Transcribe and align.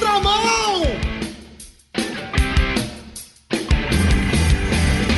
contramão! 0.00 0.82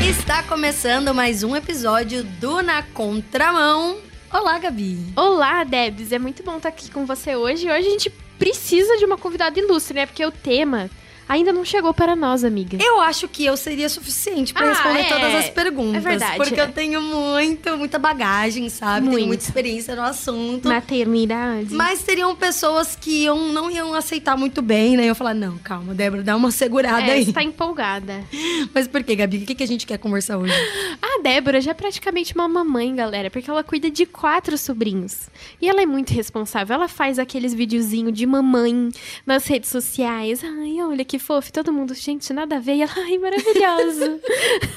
Está 0.04 0.42
começando 0.42 1.14
mais 1.14 1.44
um 1.44 1.54
episódio 1.54 2.24
do 2.24 2.60
Na 2.62 2.82
Contramão. 2.82 3.98
Olá, 4.32 4.58
Gabi. 4.58 4.98
Olá, 5.14 5.62
Debs. 5.62 6.10
É 6.10 6.18
muito 6.18 6.42
bom 6.42 6.56
estar 6.56 6.70
aqui 6.70 6.90
com 6.90 7.06
você 7.06 7.36
hoje. 7.36 7.70
Hoje 7.70 7.86
a 7.86 7.90
gente 7.90 8.10
precisa 8.36 8.96
de 8.98 9.04
uma 9.04 9.16
convidada 9.16 9.56
ilustre, 9.56 9.94
né? 9.94 10.06
Porque 10.06 10.26
o 10.26 10.32
tema 10.32 10.90
ainda 11.32 11.52
não 11.52 11.64
chegou 11.64 11.92
para 11.94 12.14
nós, 12.14 12.44
amiga. 12.44 12.78
Eu 12.80 13.00
acho 13.00 13.28
que 13.28 13.44
eu 13.44 13.56
seria 13.56 13.88
suficiente 13.88 14.52
para 14.52 14.66
Ah, 14.66 14.72
responder 14.72 15.00
é. 15.00 15.04
todas 15.08 15.34
as 15.34 15.50
perguntas. 15.50 15.96
É 15.96 16.00
verdade. 16.08 16.36
Porque 16.36 16.60
eu 16.60 16.70
tenho 16.72 17.00
muito, 17.00 17.76
muita 17.76 17.98
bagagem, 17.98 18.68
sabe? 18.68 19.00
Tenho 19.02 19.12
Muito. 19.12 19.26
muita 19.26 19.44
experiência 19.44 19.94
no 19.96 20.02
assunto. 20.02 20.68
Maternidade. 20.68 21.74
Mas 21.74 22.02
teriam 22.02 22.34
pessoas 22.36 22.96
que 22.96 23.24
iam, 23.24 23.48
não 23.52 23.70
iam 23.70 23.94
aceitar 23.94 24.36
muito 24.36 24.62
bem, 24.62 24.96
né? 24.96 25.06
Eu 25.06 25.14
falar, 25.14 25.34
não, 25.34 25.58
calma, 25.58 25.94
Débora, 25.94 26.22
dá 26.22 26.36
uma 26.36 26.50
segurada 26.50 27.06
é, 27.06 27.12
aí. 27.12 27.24
você 27.24 27.32
tá 27.32 27.42
empolgada. 27.42 28.22
Mas 28.74 28.86
por 28.86 29.02
que, 29.02 29.14
Gabi? 29.16 29.38
O 29.38 29.46
que, 29.46 29.54
que 29.54 29.62
a 29.62 29.66
gente 29.66 29.86
quer 29.86 29.98
conversar 29.98 30.38
hoje? 30.38 30.52
A 31.00 31.20
Débora 31.22 31.60
já 31.60 31.70
é 31.70 31.74
praticamente 31.74 32.34
uma 32.34 32.48
mamãe, 32.48 32.94
galera, 32.94 33.30
porque 33.30 33.50
ela 33.50 33.62
cuida 33.64 33.90
de 33.90 34.06
quatro 34.06 34.56
sobrinhos. 34.58 35.28
E 35.60 35.68
ela 35.68 35.82
é 35.82 35.86
muito 35.86 36.12
responsável. 36.12 36.74
Ela 36.74 36.88
faz 36.88 37.18
aqueles 37.18 37.54
videozinhos 37.54 38.12
de 38.12 38.26
mamãe 38.26 38.88
nas 39.26 39.46
redes 39.46 39.70
sociais. 39.70 40.42
Ai, 40.44 40.80
olha 40.82 41.04
que 41.04 41.18
fofo. 41.22 41.48
E 41.48 41.52
Todo 41.52 41.72
mundo, 41.72 41.94
gente, 41.94 42.32
nada 42.32 42.56
a 42.56 42.60
ver. 42.60 42.74
E 42.74 42.82
ela, 42.82 42.92
ai, 42.96 43.16
maravilhoso. 43.18 44.20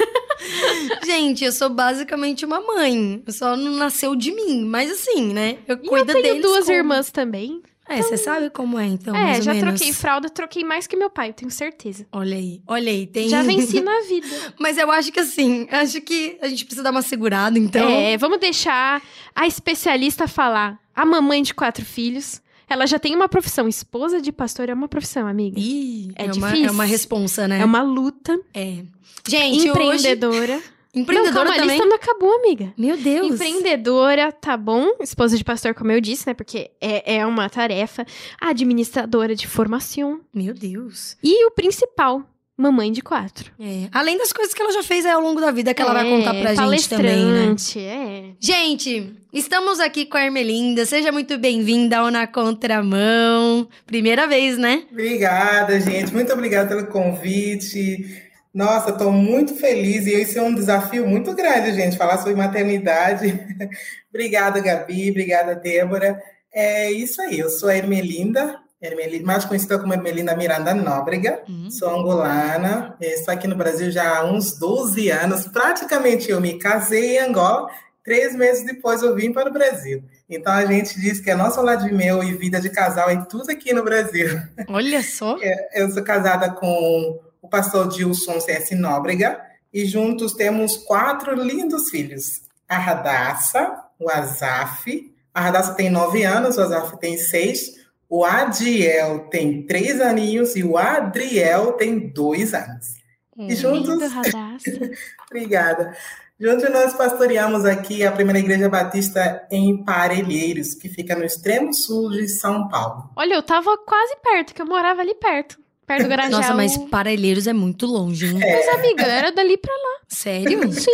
gente, 1.06 1.44
eu 1.44 1.52
sou 1.52 1.70
basicamente 1.70 2.46
uma 2.46 2.62
mãe. 2.62 3.24
Só 3.30 3.56
não 3.58 3.72
nasceu 3.74 4.16
de 4.16 4.32
mim. 4.32 4.64
Mas 4.66 4.92
assim, 4.92 5.34
né? 5.34 5.58
Eu 5.68 5.76
e 5.76 5.86
eu 5.86 5.90
cuido 5.90 6.14
tenho 6.14 6.24
deles 6.24 6.42
duas 6.42 6.66
como- 6.66 6.78
irmãs 6.78 7.12
também. 7.12 7.62
É, 7.88 8.02
você 8.02 8.18
sabe 8.18 8.50
como 8.50 8.80
é, 8.80 8.88
então, 8.88 9.16
é, 9.16 9.40
já 9.40 9.54
menos. 9.54 9.78
troquei 9.80 9.94
fralda, 9.94 10.28
troquei 10.28 10.64
mais 10.64 10.88
que 10.88 10.96
meu 10.98 11.08
pai, 11.08 11.30
eu 11.30 11.34
tenho 11.34 11.52
certeza. 11.52 12.08
Olha 12.12 12.36
aí, 12.36 12.60
olha 12.66 12.92
aí, 12.92 13.06
tem... 13.06 13.30
Já 13.30 13.44
venci 13.44 13.78
na 13.80 14.02
vida. 14.02 14.28
Mas 14.60 14.80
eu 14.80 14.90
acho 14.90 15.12
que 15.12 15.20
assim, 15.20 15.68
acho 15.70 16.02
que 16.02 16.36
a 16.42 16.48
gente 16.48 16.66
precisa 16.66 16.82
dar 16.82 16.90
uma 16.90 17.04
segurada, 17.04 17.60
então... 17.60 17.88
É, 17.88 18.18
vamos 18.18 18.40
deixar 18.40 19.04
a 19.36 19.46
especialista 19.46 20.28
falar. 20.28 20.80
A 20.96 21.06
mamãe 21.06 21.44
de 21.44 21.54
quatro 21.54 21.86
filhos. 21.86 22.42
Ela 22.70 22.86
já 22.86 22.98
tem 23.00 23.16
uma 23.16 23.28
profissão. 23.30 23.68
Esposa 23.68 24.20
de 24.22 24.32
pastor 24.32 24.70
é 24.70 24.74
uma 24.74 24.88
profissão, 24.88 25.28
amiga. 25.28 25.60
Ih, 25.60 26.12
É 26.16 26.24
é, 26.26 26.32
uma, 26.32 26.50
difícil. 26.50 26.68
é 26.68 26.72
uma 26.72 26.86
responsa, 26.86 27.48
né? 27.48 27.62
É 27.62 27.66
uma 27.66 27.82
luta. 27.82 28.40
É. 28.54 28.84
Gente, 29.28 29.58
hoje... 29.60 29.68
empreendedora. 29.68 30.62
Empreendedora 30.96 31.44
não, 31.44 31.52
calma, 31.52 31.52
a 31.52 31.60
também? 31.60 31.76
lista 31.78 31.86
não 31.90 31.96
acabou, 31.98 32.34
amiga. 32.40 32.74
Meu 32.78 32.96
Deus. 32.96 33.34
Empreendedora, 33.34 34.32
tá 34.32 34.56
bom? 34.56 34.96
Esposa 35.02 35.38
de 35.38 35.44
pastor, 35.44 35.74
como 35.74 35.92
eu 35.92 36.00
disse, 36.00 36.26
né? 36.26 36.34
Porque 36.34 36.72
é, 36.80 37.16
é 37.18 37.26
uma 37.26 37.50
tarefa. 37.50 38.06
Administradora 38.40 39.36
de 39.36 39.46
formação. 39.46 40.22
Meu 40.34 40.54
Deus. 40.54 41.18
E 41.22 41.46
o 41.48 41.52
principal, 41.52 42.24
mamãe 42.58 42.92
de 42.92 43.02
quatro. 43.02 43.52
É. 43.60 43.88
Além 43.92 44.18
das 44.18 44.32
coisas 44.32 44.54
que 44.54 44.62
ela 44.62 44.72
já 44.72 44.84
fez 44.84 45.06
aí 45.06 45.12
ao 45.12 45.22
longo 45.22 45.42
da 45.42 45.52
vida, 45.52 45.74
que 45.74 45.82
ela 45.82 45.94
vai 45.94 46.10
contar 46.10 46.34
pra 46.34 46.54
gente 46.54 46.90
também, 46.90 47.26
né? 47.26 47.46
palestrante, 47.46 47.80
é. 47.80 48.24
Gente, 48.40 49.14
estamos 49.34 49.80
aqui 49.80 50.06
com 50.06 50.18
a 50.18 50.24
Ermelinda. 50.26 50.86
Seja 50.86 51.12
muito 51.12 51.38
bem-vinda 51.38 51.98
ao 51.98 52.10
Na 52.10 52.26
Contramão. 52.28 53.68
Primeira 53.86 54.28
vez, 54.28 54.58
né? 54.58 54.84
Obrigada, 54.92 55.80
gente. 55.80 56.14
Muito 56.14 56.32
obrigada 56.32 56.70
pelo 56.70 56.88
convite. 56.88 58.24
Nossa, 58.54 58.92
estou 58.92 59.12
muito 59.12 59.54
feliz 59.56 60.08
e 60.08 60.12
esse 60.14 60.40
é 60.40 60.42
um 60.42 60.56
desafio 60.56 61.06
muito 61.06 61.34
grande, 61.34 61.74
gente, 61.74 61.98
falar 61.98 62.20
sobre 62.20 62.36
maternidade. 62.36 63.38
obrigada, 64.10 64.62
Gabi. 64.62 65.12
Obrigada, 65.12 65.56
Débora. 65.56 66.18
É 66.54 66.90
isso 66.90 67.22
aí. 67.22 67.38
Eu 67.38 67.50
sou 67.50 67.68
a 67.68 67.76
Ermelinda, 67.76 68.58
Ermelinda 68.86 69.26
mais 69.26 69.46
conhecida 69.46 69.80
como 69.80 69.94
Ermelinda 69.94 70.36
Miranda 70.36 70.74
Nóbrega. 70.74 71.44
Hum. 71.50 71.70
Sou 71.70 71.90
angolana. 71.90 72.96
Estou 73.02 73.34
aqui 73.34 73.48
no 73.48 73.56
Brasil 73.56 73.92
já 73.92 74.18
há 74.18 74.26
uns 74.26 74.58
12 74.58 75.10
anos. 75.10 75.48
Praticamente 75.48 76.30
eu 76.32 76.40
me 76.40 76.58
casei 76.58 77.18
em 77.18 77.20
Angola. 77.20 77.70
Três 78.04 78.36
meses 78.36 78.64
depois 78.64 79.02
eu 79.02 79.16
vim 79.16 79.34
para 79.34 79.50
o 79.50 79.54
Brasil. 79.54 80.04
Então 80.30 80.54
a 80.54 80.66
gente 80.66 81.00
diz 81.00 81.20
que 81.20 81.32
a 81.32 81.36
nossa 81.36 81.60
lua 81.60 81.76
de 81.76 81.92
mel 81.92 82.24
e 82.24 82.36
vida 82.36 82.62
de 82.62 82.70
casal 82.70 83.10
é 83.10 83.26
tudo 83.26 83.50
aqui 83.50 83.74
no 83.74 83.84
Brasil. 83.84 84.28
Olha 84.68 85.02
só. 85.02 85.38
Eu 85.74 85.90
sou 85.92 86.04
casada 86.04 86.52
com 86.52 87.20
o 87.42 87.48
pastor 87.48 87.88
Dilson 87.88 88.40
C.S. 88.40 88.76
Nóbrega 88.76 89.42
e 89.74 89.86
juntos 89.86 90.34
temos 90.34 90.78
quatro 90.78 91.34
lindos 91.36 91.90
filhos. 91.90 92.42
A 92.68 92.78
Radassa, 92.78 93.76
o 94.00 94.10
Azaf. 94.10 95.14
A 95.34 95.42
Radassa 95.42 95.74
tem 95.74 95.90
nove 95.90 96.24
anos, 96.24 96.58
o 96.58 96.62
Azaf 96.62 96.98
tem 96.98 97.18
seis. 97.18 97.85
O 98.10 98.24
Adiel 98.24 99.28
tem 99.30 99.64
três 99.64 100.00
aninhos 100.00 100.56
e 100.56 100.64
o 100.64 100.78
Adriel 100.78 101.74
tem 101.74 102.00
dois 102.00 102.54
anos. 102.54 102.96
E 103.38 103.56
juntos, 103.56 103.90
Lindo, 103.90 104.06
obrigada. 105.30 105.96
Juntos 106.40 106.70
nós 106.70 106.94
pastoreamos 106.94 107.66
aqui 107.66 108.06
a 108.06 108.12
Primeira 108.12 108.40
Igreja 108.40 108.70
Batista 108.70 109.46
em 109.50 109.84
Parelheiros, 109.84 110.74
que 110.74 110.90
fica 110.90 111.16
no 111.16 111.24
extremo 111.24 111.74
sul 111.74 112.12
de 112.12 112.28
São 112.28 112.68
Paulo. 112.68 113.10
Olha, 113.16 113.36
eu 113.36 113.44
tava 113.44 113.78
quase 113.78 114.16
perto, 114.22 114.54
que 114.54 114.62
eu 114.62 114.66
morava 114.66 115.02
ali 115.02 115.16
perto. 115.16 115.58
Perto 115.86 116.04
do 116.04 116.10
Grajaú. 116.10 116.32
Nossa, 116.32 116.54
mas 116.54 116.78
Parelheiros 116.90 117.48
é 117.48 117.54
muito 117.54 117.86
longe, 117.86 118.28
hein? 118.28 118.40
Mas, 118.40 118.68
amiga, 118.68 119.04
era 119.04 119.32
dali 119.32 119.58
pra 119.58 119.74
lá. 119.74 120.00
Sério? 120.10 120.72
Sim. 120.74 120.92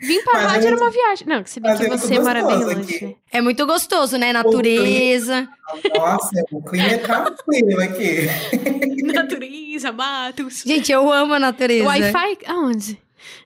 Vim 0.00 0.22
pra 0.22 0.42
lá 0.44 0.56
é 0.58 0.66
era 0.66 0.76
uma 0.76 0.90
viagem. 0.90 1.26
Não, 1.26 1.42
que 1.42 1.50
se 1.50 1.60
bem 1.60 1.76
que 1.76 1.84
é 1.84 1.88
você 1.88 2.18
longe. 2.18 2.72
aqui. 2.72 3.04
né? 3.06 3.14
É 3.32 3.40
muito 3.40 3.64
gostoso, 3.66 4.16
né? 4.18 4.32
Natureza. 4.32 5.48
Nossa, 5.96 6.44
o 6.50 6.62
clima 6.62 6.88
é 6.88 6.98
tranquilo 6.98 7.80
aqui. 7.80 8.26
Natureza, 9.12 9.92
matos. 9.92 10.62
Gente, 10.66 10.90
eu 10.92 11.10
amo 11.12 11.34
a 11.34 11.38
natureza. 11.38 11.84
Wi-Fi? 11.86 12.38
Aonde? 12.46 12.98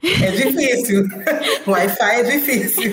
É 0.02 0.30
difícil. 0.30 1.04
Wi-Fi 1.66 2.14
é 2.20 2.22
difícil. 2.22 2.92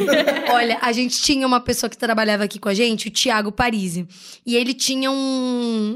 Olha, 0.51 0.77
a 0.81 0.91
gente 0.91 1.21
tinha 1.21 1.47
uma 1.47 1.61
pessoa 1.61 1.89
que 1.89 1.97
trabalhava 1.97 2.43
aqui 2.43 2.59
com 2.59 2.67
a 2.69 2.73
gente, 2.73 3.07
o 3.07 3.11
Tiago 3.11 3.51
Parisi. 3.51 4.05
E 4.45 4.55
ele 4.55 4.73
tinha 4.73 5.09
um, 5.09 5.15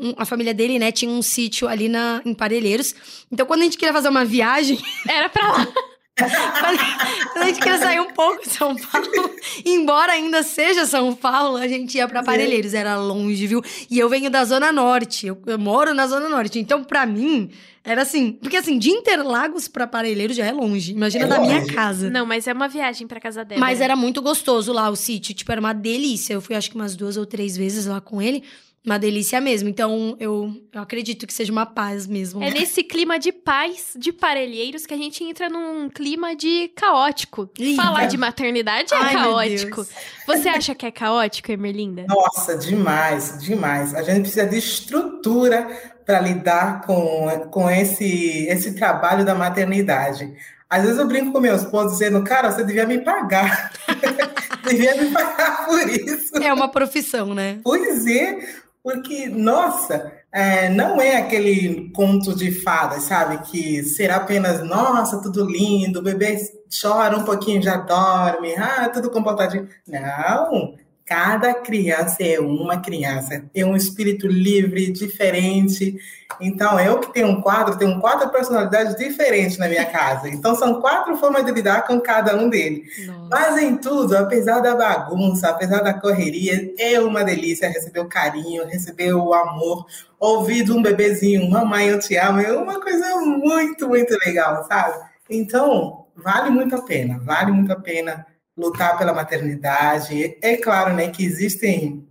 um- 0.03 0.13
A 0.17 0.25
família 0.25 0.53
dele, 0.53 0.79
né, 0.79 0.91
tinha 0.91 1.11
um 1.11 1.21
sítio 1.21 1.67
ali 1.67 1.89
na, 1.89 2.21
em 2.25 2.33
Parelheiros. 2.33 2.95
Então, 3.31 3.45
quando 3.45 3.61
a 3.61 3.63
gente 3.65 3.77
queria 3.77 3.93
fazer 3.93 4.07
uma 4.09 4.23
viagem, 4.23 4.79
Era 5.07 5.27
pra 5.29 5.47
lá. 5.51 5.67
quando, 6.17 7.41
a 7.41 7.45
gente 7.45 7.59
queria 7.59 7.77
sair 7.77 7.99
um 7.99 8.11
pouco 8.11 8.41
de 8.43 8.49
São 8.49 8.75
Paulo, 8.75 9.29
embora 9.65 10.13
ainda 10.13 10.41
seja 10.43 10.85
São 10.85 11.13
Paulo, 11.13 11.57
a 11.57 11.67
gente 11.67 11.97
ia 11.97 12.07
pra 12.07 12.23
Parelheiros. 12.23 12.73
Era 12.73 12.97
longe, 12.97 13.45
viu? 13.45 13.61
E 13.89 13.99
eu 13.99 14.09
venho 14.09 14.29
da 14.29 14.43
Zona 14.43 14.71
Norte. 14.71 15.27
Eu, 15.27 15.39
eu 15.45 15.59
moro 15.59 15.93
na 15.93 16.07
Zona 16.07 16.27
Norte. 16.27 16.59
Então, 16.59 16.83
pra 16.83 17.05
mim, 17.05 17.49
era 17.83 18.01
assim. 18.01 18.31
Porque 18.33 18.57
assim, 18.57 18.77
de 18.79 18.89
Interlagos 18.89 19.67
pra 19.67 19.85
Parelheiros 19.85 20.35
já 20.35 20.45
é 20.45 20.51
longe. 20.51 20.91
Imagina 20.91 21.25
É 21.25 21.27
da 21.27 21.39
minha 21.39 21.59
longe. 21.59 21.73
casa. 21.73 22.09
Não, 22.09 22.25
mas 22.25 22.47
é 22.47 22.53
uma 22.53 22.67
viagem 22.67 23.07
pra 23.07 23.19
casa 23.19 23.45
dela. 23.45 23.61
Mas 23.61 23.79
era 23.79 23.95
muito 23.95 24.21
gostoso 24.21 24.73
lá 24.73 24.89
o 24.89 24.95
sítio, 24.95 25.33
tipo, 25.35 25.51
era 25.51 25.61
uma 25.61 25.73
delícia. 25.73 26.33
Eu 26.33 26.41
fui 26.41 26.55
acho 26.55 26.69
que 26.69 26.75
umas 26.75 26.95
duas 26.95 27.15
ou 27.15 27.25
três 27.25 27.55
vezes 27.55 27.85
lá 27.85 28.01
com 28.01 28.21
ele. 28.21 28.43
Uma 28.85 28.97
delícia 28.97 29.41
mesmo. 29.41 29.67
Então, 29.67 30.15
eu, 30.19 30.49
eu 30.71 30.81
acredito 30.81 31.27
que 31.27 31.33
seja 31.33 31.51
uma 31.51 31.65
paz 31.65 32.07
mesmo. 32.07 32.41
É 32.41 32.49
nesse 32.49 32.83
clima 32.83 33.19
de 33.19 33.33
paz, 33.33 33.91
de 33.97 34.13
parelheiros, 34.13 34.85
que 34.85 34.93
a 34.93 34.97
gente 34.97 35.23
entra 35.23 35.49
num 35.49 35.89
clima 35.89 36.35
de 36.35 36.69
caótico. 36.69 37.49
Ih, 37.59 37.75
Falar 37.75 38.05
de 38.05 38.17
maternidade 38.17 38.93
é 38.93 38.97
Ai, 38.97 39.13
caótico. 39.13 39.85
Você 40.25 40.47
acha 40.47 40.73
que 40.73 40.85
é 40.85 40.91
caótico, 40.91 41.51
Emerlinda? 41.51 42.05
Nossa, 42.07 42.57
demais, 42.57 43.43
demais. 43.43 43.93
A 43.93 44.03
gente 44.03 44.21
precisa 44.21 44.45
de 44.45 44.57
estrutura 44.57 45.67
para 46.05 46.21
lidar 46.21 46.81
com, 46.85 47.49
com 47.51 47.69
esse, 47.69 48.47
esse 48.47 48.73
trabalho 48.75 49.25
da 49.25 49.35
maternidade. 49.35 50.33
Às 50.69 50.83
vezes 50.83 50.97
eu 50.97 51.07
brinco 51.07 51.31
com 51.33 51.39
meu 51.39 51.55
esposo 51.55 51.91
dizendo, 51.91 52.23
cara, 52.23 52.51
você 52.51 52.63
devia 52.63 52.85
me 52.85 52.99
pagar. 52.99 53.71
devia 54.67 54.95
me 54.95 55.11
pagar 55.11 55.65
por 55.65 55.89
isso. 55.89 56.37
É 56.41 56.53
uma 56.53 56.69
profissão, 56.69 57.33
né? 57.33 57.59
Pois 57.63 58.05
é, 58.05 58.37
porque, 58.87 59.27
nossa, 59.27 60.13
é, 60.31 60.69
não 60.69 61.01
é 61.01 61.17
aquele 61.17 61.91
conto 61.91 62.33
de 62.33 62.51
fadas, 62.51 63.03
sabe? 63.03 63.39
Que 63.39 63.83
será 63.83 64.15
apenas, 64.15 64.63
nossa, 64.63 65.21
tudo 65.21 65.43
lindo, 65.45 65.99
o 65.99 66.01
bebê 66.01 66.37
chora 66.81 67.17
um 67.17 67.25
pouquinho, 67.25 67.61
já 67.61 67.75
dorme, 67.75 68.55
ah, 68.55 68.87
tudo 68.87 69.11
comportadinho. 69.11 69.67
Não, 69.85 70.77
cada 71.07 71.53
criança 71.53 72.17
é 72.19 72.37
uma 72.37 72.81
criança, 72.81 73.41
tem 73.53 73.63
um 73.63 73.77
espírito 73.77 74.27
livre, 74.27 74.91
diferente. 74.91 75.97
Então, 76.41 76.77
eu 76.77 76.99
que 76.99 77.13
tenho 77.13 77.29
um 77.29 77.41
quadro, 77.41 77.77
tenho 77.77 78.01
quatro 78.01 78.29
personalidades 78.29 78.93
diferentes 78.97 79.57
na 79.57 79.69
minha 79.69 79.85
casa. 79.85 80.27
Então, 80.27 80.53
são 80.53 80.81
quatro 80.81 81.15
formas 81.15 81.45
de 81.45 81.51
lidar 81.53 81.87
com 81.87 82.01
cada 82.01 82.35
um 82.35 82.49
deles. 82.49 83.07
Nossa. 83.07 83.29
Mas 83.31 83.57
em 83.57 83.77
tudo, 83.77 84.17
apesar 84.17 84.59
da 84.59 84.75
bagunça, 84.75 85.47
apesar 85.47 85.79
da 85.79 85.93
correria, 85.93 86.73
é 86.77 86.99
uma 86.99 87.23
delícia 87.23 87.69
receber 87.69 88.01
o 88.01 88.09
carinho, 88.09 88.67
receber 88.67 89.13
o 89.13 89.33
amor, 89.33 89.85
ouvir 90.19 90.65
de 90.65 90.73
um 90.73 90.81
bebezinho, 90.81 91.49
mamãe, 91.49 91.87
eu 91.87 91.99
te 91.99 92.17
amo, 92.17 92.41
é 92.41 92.51
uma 92.51 92.81
coisa 92.81 93.15
muito, 93.21 93.87
muito 93.87 94.13
legal, 94.25 94.65
sabe? 94.67 94.99
Então, 95.29 96.05
vale 96.13 96.49
muito 96.49 96.75
a 96.75 96.81
pena, 96.81 97.17
vale 97.19 97.53
muito 97.53 97.71
a 97.71 97.77
pena 97.77 98.25
lutar 98.57 98.97
pela 98.97 99.13
maternidade. 99.13 100.37
É 100.41 100.57
claro, 100.57 100.93
né, 100.93 101.09
que 101.09 101.23
existem 101.23 102.05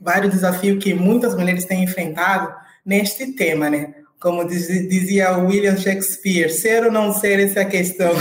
vários 0.00 0.32
desafios 0.32 0.82
que 0.82 0.92
muitas 0.92 1.34
mulheres 1.34 1.64
têm 1.64 1.84
enfrentado, 1.84 2.52
neste 2.84 3.32
tema, 3.34 3.70
né? 3.70 3.94
Como 4.20 4.46
dizia 4.46 5.36
William 5.36 5.76
Shakespeare, 5.76 6.48
ser 6.48 6.84
ou 6.84 6.92
não 6.92 7.12
ser, 7.12 7.40
essa 7.40 7.60
é 7.60 7.62
a 7.62 7.68
questão. 7.68 8.12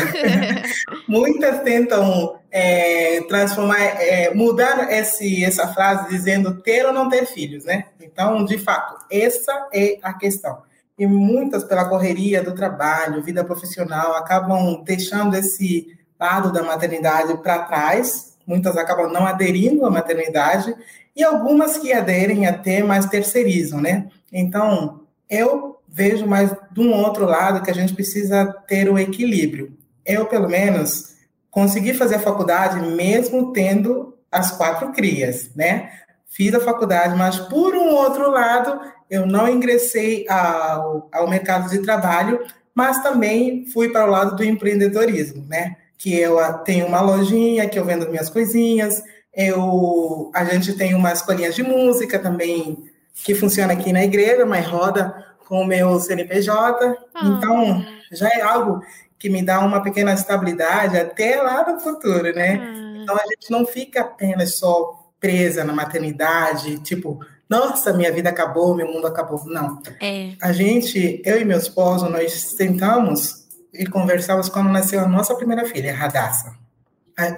Muitas 1.08 1.62
tentam 1.62 2.40
é, 2.50 3.22
transformar, 3.28 3.80
é, 3.80 4.34
mudar 4.34 4.92
esse, 4.92 5.44
essa 5.44 5.68
frase 5.68 6.10
dizendo 6.10 6.60
ter 6.62 6.88
ou 6.88 6.94
não 6.94 7.08
ter 7.08 7.28
filhos, 7.28 7.66
né? 7.66 7.86
Então, 8.00 8.44
de 8.46 8.58
fato, 8.58 9.06
essa 9.12 9.70
é 9.72 10.00
a 10.02 10.14
questão. 10.14 10.64
E 10.98 11.06
muitas, 11.06 11.64
pela 11.64 11.88
correria 11.88 12.44
do 12.44 12.56
trabalho, 12.56 13.24
vida 13.24 13.44
profissional, 13.44 14.16
acabam 14.16 14.84
deixando 14.84 15.36
esse 15.36 15.96
lado 16.22 16.54
da 16.54 16.62
maternidade 16.62 17.36
para 17.42 17.64
trás. 17.64 18.38
Muitas 18.46 18.78
acabam 18.78 19.12
não 19.12 19.26
aderindo 19.26 19.86
à 19.86 19.90
maternidade 19.90 20.76
e 21.16 21.24
algumas 21.24 21.78
que 21.78 21.92
aderem 21.92 22.46
até, 22.46 22.84
mas 22.84 23.08
terceirizam, 23.08 23.82
né? 23.82 24.08
Então, 24.32 25.02
eu 25.30 25.80
vejo 25.88 26.28
mais 26.28 26.56
de 26.72 26.80
um 26.80 26.94
outro 26.94 27.26
lado 27.26 27.62
que 27.64 27.72
a 27.72 27.74
gente 27.74 27.94
precisa 27.94 28.46
ter 28.68 28.90
o 28.90 28.98
equilíbrio. 28.98 29.76
Eu, 30.06 30.26
pelo 30.26 30.48
menos, 30.48 31.16
consegui 31.50 31.94
fazer 31.94 32.16
a 32.16 32.20
faculdade 32.20 32.80
mesmo 32.80 33.52
tendo 33.52 34.18
as 34.32 34.52
quatro 34.52 34.92
crias, 34.94 35.50
né? 35.56 35.92
Fiz 36.28 36.54
a 36.56 36.62
faculdade, 36.62 37.16
mas 37.18 37.38
por 37.38 37.76
um 37.76 37.90
outro 37.90 38.32
lado, 38.32 38.80
eu 39.10 39.26
não 39.26 39.50
ingressei 39.50 40.26
ao, 40.30 41.10
ao 41.12 41.30
mercado 41.30 41.70
de 41.70 41.80
trabalho, 41.80 42.40
mas 42.74 43.04
também 43.04 43.66
fui 43.66 43.90
para 43.90 44.06
o 44.06 44.10
lado 44.10 44.38
do 44.38 44.44
empreendedorismo, 44.44 45.46
né? 45.50 45.76
Que 46.02 46.18
eu 46.18 46.38
tenho 46.64 46.88
uma 46.88 47.02
lojinha 47.02 47.70
que 47.70 47.78
eu 47.78 47.86
vendo 47.86 48.10
minhas 48.10 48.30
coisinhas, 48.30 49.04
eu, 49.34 50.32
a 50.34 50.44
gente 50.46 50.74
tem 50.74 50.94
uma 50.94 51.12
escolinha 51.12 51.52
de 51.52 51.64
música 51.64 52.20
também 52.20 52.90
que 53.14 53.36
funciona 53.36 53.74
aqui 53.74 53.94
na 53.94 54.04
igreja, 54.04 54.46
mas 54.46 54.66
roda 54.66 55.26
com 55.48 55.62
o 55.62 55.66
meu 55.66 56.00
CNPJ. 56.00 56.98
Ah. 57.14 57.26
Então, 57.26 57.86
já 58.12 58.30
é 58.30 58.42
algo 58.42 58.82
que 59.20 59.30
me 59.30 59.44
dá 59.44 59.60
uma 59.60 59.84
pequena 59.84 60.14
estabilidade 60.14 60.98
até 60.98 61.42
lá 61.42 61.72
no 61.72 61.80
futuro, 61.80 62.34
né? 62.34 62.60
Ah. 62.60 63.02
Então, 63.04 63.16
a 63.16 63.28
gente 63.28 63.52
não 63.52 63.66
fica 63.66 64.02
apenas 64.02 64.56
só 64.56 65.00
presa 65.20 65.64
na 65.64 65.74
maternidade, 65.74 66.80
tipo, 66.80 67.20
nossa, 67.48 67.94
minha 67.94 68.12
vida 68.12 68.30
acabou, 68.30 68.74
meu 68.74 68.88
mundo 68.88 69.06
acabou. 69.06 69.44
Não. 69.46 69.82
É. 70.02 70.32
A 70.42 70.52
gente, 70.52 71.22
eu 71.24 71.40
e 71.40 71.46
meu 71.46 71.58
esposo, 71.58 72.10
nós 72.10 72.32
sentamos 72.32 73.41
e 73.74 73.86
conversamos 73.86 74.50
quando 74.50 74.70
nasceu 74.70 75.00
a 75.00 75.08
nossa 75.08 75.36
primeira 75.36 75.66
filha, 75.66 75.96
Radassa. 75.96 76.56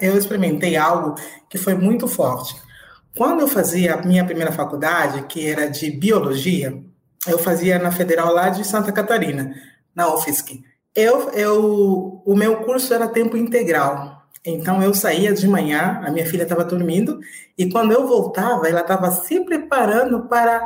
Eu 0.00 0.16
experimentei 0.16 0.76
algo 0.76 1.14
que 1.48 1.58
foi 1.58 1.74
muito 1.74 2.08
forte. 2.08 2.54
Quando 3.16 3.40
eu 3.40 3.48
fazia 3.48 3.94
a 3.94 4.02
minha 4.02 4.24
primeira 4.24 4.50
faculdade, 4.50 5.22
que 5.28 5.46
era 5.48 5.66
de 5.68 5.90
biologia, 5.90 6.82
eu 7.26 7.38
fazia 7.38 7.78
na 7.78 7.92
Federal 7.92 8.32
lá 8.32 8.48
de 8.48 8.64
Santa 8.64 8.90
Catarina, 8.90 9.54
na 9.94 10.12
UFSC. 10.12 10.62
Eu, 10.94 11.30
eu, 11.30 12.22
o 12.24 12.34
meu 12.34 12.58
curso 12.58 12.92
era 12.92 13.08
tempo 13.08 13.36
integral. 13.36 14.22
Então 14.44 14.82
eu 14.82 14.92
saía 14.92 15.32
de 15.32 15.48
manhã, 15.48 16.02
a 16.04 16.10
minha 16.10 16.26
filha 16.26 16.42
estava 16.42 16.64
dormindo, 16.64 17.18
e 17.56 17.70
quando 17.70 17.92
eu 17.92 18.06
voltava, 18.06 18.68
ela 18.68 18.80
estava 18.80 19.10
se 19.10 19.40
preparando 19.44 20.28
para 20.28 20.60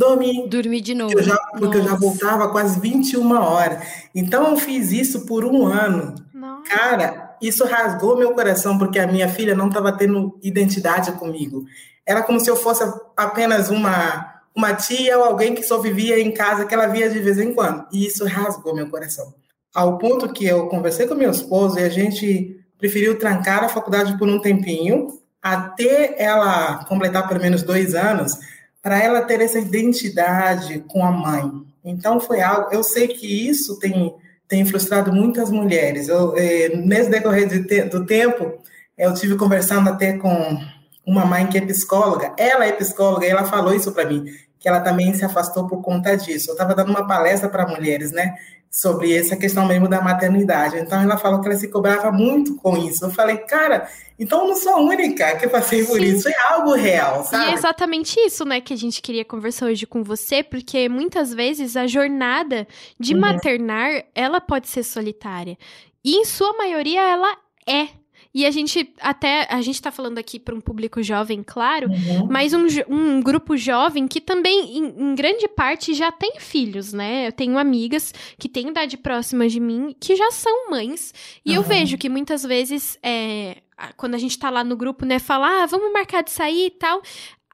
dormir. 0.00 0.48
Dormir 0.48 0.80
de 0.80 0.94
novo. 0.94 1.12
Eu 1.12 1.22
já, 1.22 1.36
porque 1.36 1.78
Nossa. 1.78 1.78
eu 1.78 1.84
já 1.84 1.94
voltava 1.94 2.48
quase 2.48 2.80
21 2.80 3.32
horas. 3.32 3.82
Então 4.14 4.50
eu 4.50 4.56
fiz 4.56 4.90
isso 4.92 5.26
por 5.26 5.44
um 5.44 5.66
ano. 5.66 6.14
Nossa. 6.32 6.62
Cara, 6.70 7.36
isso 7.40 7.64
rasgou 7.64 8.16
meu 8.16 8.32
coração, 8.32 8.78
porque 8.78 8.98
a 8.98 9.06
minha 9.06 9.28
filha 9.28 9.54
não 9.54 9.68
estava 9.68 9.92
tendo 9.92 10.38
identidade 10.42 11.12
comigo. 11.12 11.64
Era 12.06 12.22
como 12.22 12.40
se 12.40 12.50
eu 12.50 12.56
fosse 12.56 12.82
apenas 13.16 13.68
uma 13.70 14.28
uma 14.54 14.74
tia 14.74 15.16
ou 15.16 15.24
alguém 15.24 15.54
que 15.54 15.62
só 15.62 15.78
vivia 15.78 16.18
em 16.18 16.32
casa 16.32 16.66
que 16.66 16.74
ela 16.74 16.86
via 16.86 17.08
de 17.08 17.20
vez 17.20 17.38
em 17.38 17.54
quando. 17.54 17.86
E 17.92 18.04
isso 18.06 18.24
rasgou 18.24 18.74
meu 18.74 18.90
coração. 18.90 19.32
Ao 19.72 19.96
ponto 19.96 20.32
que 20.32 20.44
eu 20.44 20.66
conversei 20.66 21.06
com 21.06 21.14
meu 21.14 21.30
esposo 21.30 21.78
e 21.78 21.84
a 21.84 21.88
gente 21.88 22.60
preferiu 22.76 23.18
trancar 23.18 23.62
a 23.62 23.68
faculdade 23.68 24.18
por 24.18 24.28
um 24.28 24.40
tempinho, 24.40 25.06
até 25.40 26.20
ela 26.20 26.84
completar 26.86 27.28
pelo 27.28 27.40
menos 27.40 27.62
dois 27.62 27.94
anos, 27.94 28.36
para 28.82 29.02
ela 29.02 29.22
ter 29.22 29.40
essa 29.40 29.58
identidade 29.58 30.80
com 30.88 31.04
a 31.04 31.10
mãe. 31.10 31.50
Então 31.84 32.20
foi 32.20 32.40
algo. 32.40 32.68
Eu 32.72 32.82
sei 32.82 33.08
que 33.08 33.48
isso 33.48 33.78
tem 33.78 34.14
tem 34.50 34.64
frustrado 34.64 35.12
muitas 35.12 35.48
mulheres. 35.48 36.08
Eu, 36.08 36.36
eh, 36.36 36.70
nesse 36.74 37.08
decorrer 37.08 37.46
de 37.46 37.62
te, 37.62 37.82
do 37.82 38.04
tempo, 38.04 38.58
eu 38.98 39.14
tive 39.14 39.36
conversando 39.36 39.88
até 39.88 40.18
com 40.18 40.58
uma 41.06 41.24
mãe 41.24 41.46
que 41.46 41.58
é 41.58 41.60
psicóloga. 41.60 42.32
Ela 42.36 42.66
é 42.66 42.72
psicóloga 42.72 43.26
e 43.26 43.30
ela 43.30 43.44
falou 43.44 43.74
isso 43.74 43.92
para 43.92 44.04
mim, 44.04 44.24
que 44.58 44.68
ela 44.68 44.80
também 44.80 45.14
se 45.14 45.24
afastou 45.24 45.66
por 45.66 45.82
conta 45.82 46.16
disso. 46.16 46.50
Eu 46.50 46.54
estava 46.54 46.74
dando 46.74 46.90
uma 46.90 47.06
palestra 47.06 47.48
para 47.48 47.66
mulheres, 47.66 48.12
né? 48.12 48.34
sobre 48.70 49.12
essa 49.12 49.36
questão 49.36 49.66
mesmo 49.66 49.88
da 49.88 50.00
maternidade. 50.00 50.78
Então 50.78 51.02
ela 51.02 51.18
falou 51.18 51.40
que 51.40 51.48
ela 51.48 51.56
se 51.56 51.68
cobrava 51.68 52.12
muito 52.12 52.54
com 52.54 52.76
isso. 52.76 53.04
Eu 53.04 53.10
falei, 53.10 53.38
cara, 53.38 53.90
então 54.16 54.42
eu 54.42 54.48
não 54.48 54.56
sou 54.56 54.72
a 54.72 54.80
única 54.80 55.36
que 55.36 55.48
passei 55.48 55.84
por 55.84 55.98
Sim. 55.98 56.04
isso, 56.04 56.28
é 56.28 56.34
algo 56.52 56.74
real, 56.74 57.24
sabe? 57.24 57.46
E 57.46 57.50
é 57.50 57.54
exatamente 57.54 58.20
isso, 58.20 58.44
né, 58.44 58.60
que 58.60 58.72
a 58.72 58.76
gente 58.76 59.02
queria 59.02 59.24
conversar 59.24 59.66
hoje 59.66 59.86
com 59.86 60.04
você, 60.04 60.44
porque 60.44 60.88
muitas 60.88 61.34
vezes 61.34 61.76
a 61.76 61.88
jornada 61.88 62.66
de 62.98 63.14
uhum. 63.14 63.20
maternar, 63.20 64.04
ela 64.14 64.40
pode 64.40 64.68
ser 64.68 64.84
solitária. 64.84 65.58
E 66.04 66.16
em 66.16 66.24
sua 66.24 66.56
maioria 66.56 67.00
ela 67.00 67.36
é 67.66 67.88
e 68.32 68.46
a 68.46 68.50
gente 68.50 68.94
até 69.00 69.46
a 69.50 69.60
gente 69.60 69.82
tá 69.82 69.90
falando 69.90 70.18
aqui 70.18 70.38
para 70.38 70.54
um 70.54 70.60
público 70.60 71.02
jovem, 71.02 71.42
claro, 71.44 71.88
uhum. 71.88 72.28
mas 72.30 72.52
um, 72.52 72.64
um 72.88 73.20
grupo 73.20 73.56
jovem 73.56 74.06
que 74.06 74.20
também, 74.20 74.78
em, 74.78 74.84
em, 74.86 75.14
grande 75.16 75.48
parte, 75.48 75.94
já 75.94 76.12
tem 76.12 76.34
filhos, 76.38 76.92
né? 76.92 77.26
Eu 77.26 77.32
tenho 77.32 77.58
amigas 77.58 78.14
que 78.38 78.48
têm 78.48 78.68
idade 78.68 78.96
próxima 78.96 79.48
de 79.48 79.58
mim 79.58 79.96
que 79.98 80.14
já 80.14 80.30
são 80.30 80.70
mães. 80.70 81.12
E 81.44 81.50
uhum. 81.50 81.56
eu 81.56 81.62
vejo 81.62 81.98
que 81.98 82.08
muitas 82.08 82.44
vezes, 82.44 82.96
é, 83.02 83.56
quando 83.96 84.14
a 84.14 84.18
gente 84.18 84.38
tá 84.38 84.48
lá 84.48 84.62
no 84.62 84.76
grupo, 84.76 85.04
né, 85.04 85.18
fala, 85.18 85.64
ah, 85.64 85.66
vamos 85.66 85.92
marcar 85.92 86.22
de 86.22 86.30
sair 86.30 86.66
e 86.66 86.70
tal. 86.70 87.02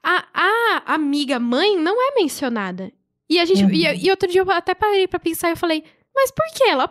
A, 0.02 0.24
a 0.34 0.94
amiga 0.94 1.40
mãe 1.40 1.76
não 1.78 2.00
é 2.00 2.14
mencionada. 2.16 2.92
E 3.28 3.40
a 3.40 3.44
gente. 3.46 3.64
Uhum. 3.64 3.70
E, 3.70 4.06
e 4.06 4.10
outro 4.10 4.28
dia 4.28 4.42
eu 4.42 4.50
até 4.50 4.74
parei 4.74 5.08
pra 5.08 5.18
pensar 5.18 5.48
e 5.48 5.52
eu 5.52 5.56
falei, 5.56 5.82
mas 6.14 6.30
por 6.30 6.44
que 6.54 6.64
ela 6.64 6.86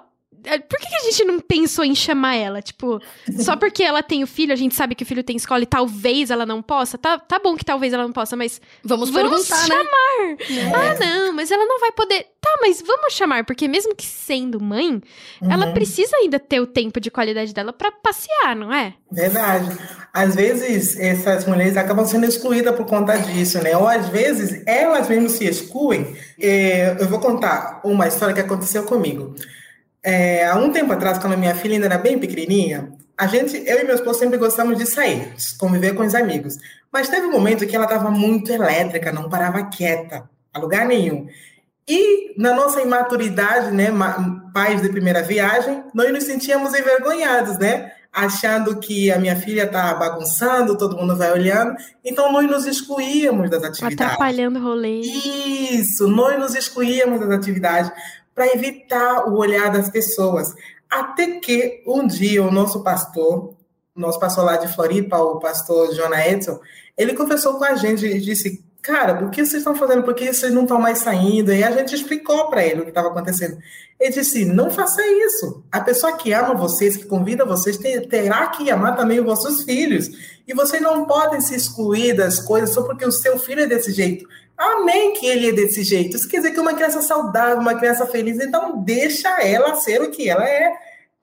por 0.70 0.80
que, 0.80 0.96
a 0.96 1.04
gente 1.04 1.26
não 1.26 1.40
pensou 1.40 1.84
em 1.84 1.96
chamar 1.96 2.36
ela? 2.36 2.62
Tipo, 2.62 3.02
só 3.40 3.56
porque 3.56 3.84
ela 3.84 4.02
tem 4.04 4.24
o 4.24 4.28
filho, 4.28 4.54
a 4.54 4.56
gente 4.56 4.76
sabe 4.76 4.96
que 4.96 5.04
o 5.04 5.06
filho 5.06 5.24
tem 5.24 5.36
escola 5.36 5.64
e 5.64 5.66
talvez 5.66 6.30
ela 6.30 6.46
não 6.46 6.62
possa. 6.62 6.98
Tá, 6.98 7.18
tá 7.20 7.40
bom 7.40 7.56
que 7.56 7.66
talvez 7.66 7.94
ela 7.94 8.04
não 8.04 8.12
possa, 8.12 8.36
mas. 8.36 8.62
Vamos, 8.84 9.10
vamos 9.10 9.30
perguntar, 9.30 9.62
né? 9.62 9.76
chamar. 9.76 10.38
né? 10.50 10.72
Ah, 10.74 11.00
não, 11.00 11.34
mas 11.34 11.52
ela 11.52 11.66
não 11.66 11.80
vai 11.80 11.92
poder. 11.92 12.28
Tá, 12.42 12.60
mas 12.62 12.82
vamos 12.86 13.14
chamar, 13.14 13.44
porque 13.44 13.68
mesmo 13.68 13.96
que 13.96 14.06
sendo 14.06 14.62
mãe, 14.62 15.02
uhum. 15.42 15.52
ela 15.52 15.74
precisa 15.74 16.16
ainda 16.18 16.40
ter 16.40 16.60
o 16.60 16.68
tempo 16.68 17.00
de 17.00 17.10
qualidade 17.10 17.54
dela 17.54 17.74
para 17.74 17.92
passear, 17.92 18.56
não 18.56 18.72
é? 18.72 18.94
Verdade. 19.12 19.76
Às 20.14 20.36
vezes, 20.36 21.00
essas 21.00 21.46
mulheres 21.46 21.76
acabam 21.76 22.06
sendo 22.06 22.26
excluídas 22.26 22.76
por 22.76 22.86
conta 22.86 23.18
disso, 23.18 23.62
né? 23.62 23.76
Ou 23.76 23.88
às 23.88 24.08
vezes, 24.10 24.62
elas 24.66 25.10
mesmas 25.10 25.34
se 25.34 25.46
excluem. 25.46 26.16
É, 26.40 26.96
eu 27.00 27.08
vou 27.08 27.20
contar 27.20 27.82
uma 27.84 28.08
história 28.08 28.34
que 28.34 28.42
aconteceu 28.42 28.84
comigo. 28.84 29.36
É, 30.06 30.46
há 30.46 30.56
um 30.56 30.72
tempo 30.72 30.94
atrás, 30.94 31.18
quando 31.18 31.34
a 31.34 31.38
minha 31.38 31.56
filha 31.56 31.74
ainda 31.74 31.88
era 31.88 31.98
bem 31.98 32.20
pequenininha, 32.20 32.92
a 33.18 33.26
gente, 33.26 33.58
eu 33.66 33.80
e 33.80 33.84
meu 33.84 33.96
esposo 33.96 34.20
sempre 34.20 34.38
gostamos 34.38 34.78
de 34.78 34.86
sair, 34.86 35.34
de 35.34 35.58
conviver 35.58 35.96
com 35.96 36.06
os 36.06 36.14
amigos. 36.14 36.58
Mas 36.94 37.10
teve 37.10 37.26
um 37.26 37.32
momento 37.32 37.66
que 37.66 37.76
ela 37.76 37.86
estava 37.86 38.12
muito 38.12 38.52
elétrica, 38.52 39.12
não 39.12 39.28
parava 39.28 39.66
quieta, 39.66 40.30
a 40.54 40.60
lugar 40.60 40.86
nenhum. 40.86 41.28
E 41.88 42.40
na 42.40 42.54
nossa 42.54 42.82
imaturidade, 42.82 43.72
né, 43.72 43.88
pais 44.54 44.80
de 44.80 44.90
primeira 44.90 45.24
viagem, 45.24 45.84
nós 45.92 46.14
nos 46.14 46.24
sentíamos 46.24 46.76
envergonhados, 46.76 47.58
né? 47.58 47.92
Achando 48.14 48.80
que 48.80 49.12
a 49.12 49.18
minha 49.20 49.36
filha 49.36 49.64
está 49.64 49.94
bagunçando, 49.96 50.78
todo 50.78 50.96
mundo 50.96 51.18
vai 51.18 51.32
olhando. 51.32 51.76
Então 52.04 52.32
nós 52.32 52.48
nos 52.50 52.66
excluíamos 52.66 53.50
das 53.50 53.64
atividades. 53.64 54.02
Atrapalhando 54.02 54.60
o 54.60 54.64
rolê. 54.64 55.02
Isso, 55.02 56.08
nós 56.08 56.40
nos 56.40 56.56
excluíamos 56.56 57.20
das 57.20 57.32
atividades 57.32 57.92
para 58.36 58.54
evitar 58.54 59.30
o 59.30 59.38
olhar 59.38 59.72
das 59.72 59.90
pessoas. 59.90 60.54
Até 60.90 61.40
que 61.40 61.82
um 61.88 62.06
dia 62.06 62.44
o 62.44 62.52
nosso 62.52 62.84
pastor, 62.84 63.56
nosso 63.96 64.20
pastor 64.20 64.44
lá 64.44 64.58
de 64.58 64.68
Floripa, 64.68 65.18
o 65.18 65.40
pastor 65.40 65.94
Jonah 65.96 66.28
Edson, 66.28 66.60
ele 66.98 67.14
conversou 67.14 67.58
com 67.58 67.64
a 67.64 67.76
gente 67.76 68.06
e 68.06 68.20
disse: 68.20 68.64
Cara, 68.86 69.26
o 69.26 69.32
que 69.32 69.44
vocês 69.44 69.62
estão 69.62 69.74
fazendo? 69.74 70.04
Por 70.04 70.14
que 70.14 70.32
vocês 70.32 70.54
não 70.54 70.62
estão 70.62 70.80
mais 70.80 71.00
saindo? 71.00 71.52
E 71.52 71.64
a 71.64 71.72
gente 71.72 71.96
explicou 71.96 72.48
para 72.50 72.64
ele 72.64 72.82
o 72.82 72.84
que 72.84 72.90
estava 72.90 73.08
acontecendo. 73.08 73.58
Ele 74.00 74.12
disse: 74.12 74.46
Não 74.46 74.70
faça 74.70 75.02
isso. 75.04 75.64
A 75.72 75.82
pessoa 75.82 76.16
que 76.16 76.32
ama 76.32 76.54
vocês, 76.54 76.96
que 76.96 77.06
convida 77.06 77.44
vocês, 77.44 77.78
terá 77.78 78.46
que 78.48 78.70
amar 78.70 78.96
também 78.96 79.20
os 79.20 79.26
vossos 79.26 79.64
filhos. 79.64 80.08
E 80.48 80.54
vocês 80.54 80.80
não 80.84 81.06
podem 81.06 81.42
se 81.42 81.56
excluir 81.56 82.14
das 82.14 82.40
coisas 82.40 82.76
só 82.76 82.84
porque 82.84 83.04
o 83.04 83.12
seu 83.12 83.40
filho 83.40 83.62
é 83.62 83.66
desse 83.66 83.92
jeito. 83.92 84.24
Amém 84.56 85.14
que 85.14 85.26
ele 85.26 85.50
é 85.50 85.52
desse 85.52 85.84
jeito. 85.84 86.16
Isso 86.16 86.30
quer 86.30 86.38
dizer 86.38 86.52
que 86.52 86.60
uma 86.60 86.76
criança 86.76 87.02
saudável, 87.02 87.58
uma 87.58 87.74
criança 87.74 88.06
feliz, 88.06 88.40
então 88.40 88.84
deixa 88.84 89.42
ela 89.42 89.76
ser 89.78 90.00
o 90.00 90.12
que 90.12 90.30
ela 90.30 90.48
é. 90.48 90.72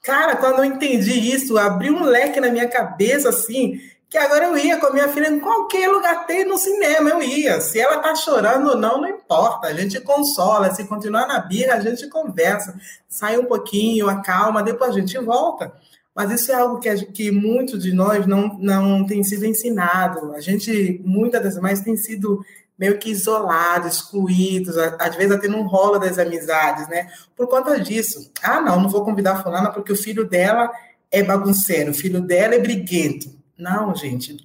Cara, 0.03 0.35
quando 0.35 0.59
eu 0.59 0.65
entendi 0.65 1.33
isso, 1.33 1.57
abriu 1.57 1.95
um 1.95 2.03
leque 2.03 2.41
na 2.41 2.51
minha 2.51 2.67
cabeça, 2.67 3.29
assim, 3.29 3.81
que 4.13 4.19
agora 4.19 4.45
eu 4.45 4.59
ia 4.59 4.77
com 4.77 4.89
a 4.89 4.93
minha 4.93 5.09
filha 5.09 5.29
em 5.29 5.41
qualquer 5.41 5.89
lugar, 5.89 6.27
tem 6.27 6.45
no 6.45 6.59
cinema, 6.59 7.09
eu 7.09 7.23
ia. 7.23 7.63
Se 7.63 7.81
ela 7.81 7.97
tá 7.97 8.15
chorando 8.15 8.69
ou 8.69 8.77
não, 8.77 9.01
não 9.01 9.09
importa. 9.09 9.69
A 9.69 9.73
gente 9.73 9.99
consola. 10.03 10.71
Se 10.75 10.85
continuar 10.85 11.27
na 11.27 11.39
birra, 11.39 11.77
a 11.77 11.81
gente 11.81 12.07
conversa. 12.09 12.79
Sai 13.09 13.39
um 13.39 13.47
pouquinho, 13.47 14.11
acalma, 14.11 14.63
depois 14.63 14.91
a 14.91 15.01
gente 15.01 15.19
volta. 15.19 15.73
Mas 16.15 16.31
isso 16.31 16.53
é 16.53 16.57
algo 16.57 16.79
que, 16.79 16.95
que 17.07 17.31
muitos 17.31 17.83
de 17.83 17.95
nós 17.95 18.27
não, 18.27 18.59
não 18.59 19.07
tem 19.07 19.25
sido 19.25 19.47
ensinado. 19.47 20.35
A 20.35 20.43
gente, 20.43 21.01
muitas 21.03 21.43
das 21.43 21.57
vezes, 21.57 21.83
tem 21.83 21.97
sido 21.97 22.45
meio 22.79 22.99
que 22.99 23.11
isolados, 23.11 23.95
excluídos, 23.95 24.77
às 24.77 25.17
vezes 25.17 25.33
até 25.33 25.49
não 25.49 25.67
rola 25.67 25.99
das 25.99 26.19
amizades, 26.19 26.87
né? 26.87 27.07
Por 27.35 27.47
conta 27.47 27.81
disso. 27.81 28.31
Ah, 28.43 28.61
não, 28.61 28.79
não 28.79 28.91
vou 28.91 29.07
convidar 29.07 29.33
a 29.37 29.43
fulana 29.43 29.71
porque 29.71 29.91
o 29.91 29.97
filho 29.97 30.29
dela 30.29 30.71
é 31.11 31.23
bagunceiro, 31.23 31.93
o 31.93 31.95
filho 31.95 32.21
dela 32.21 32.57
é 32.57 32.59
briguento. 32.59 33.41
Não, 33.63 33.95
gente. 33.95 34.37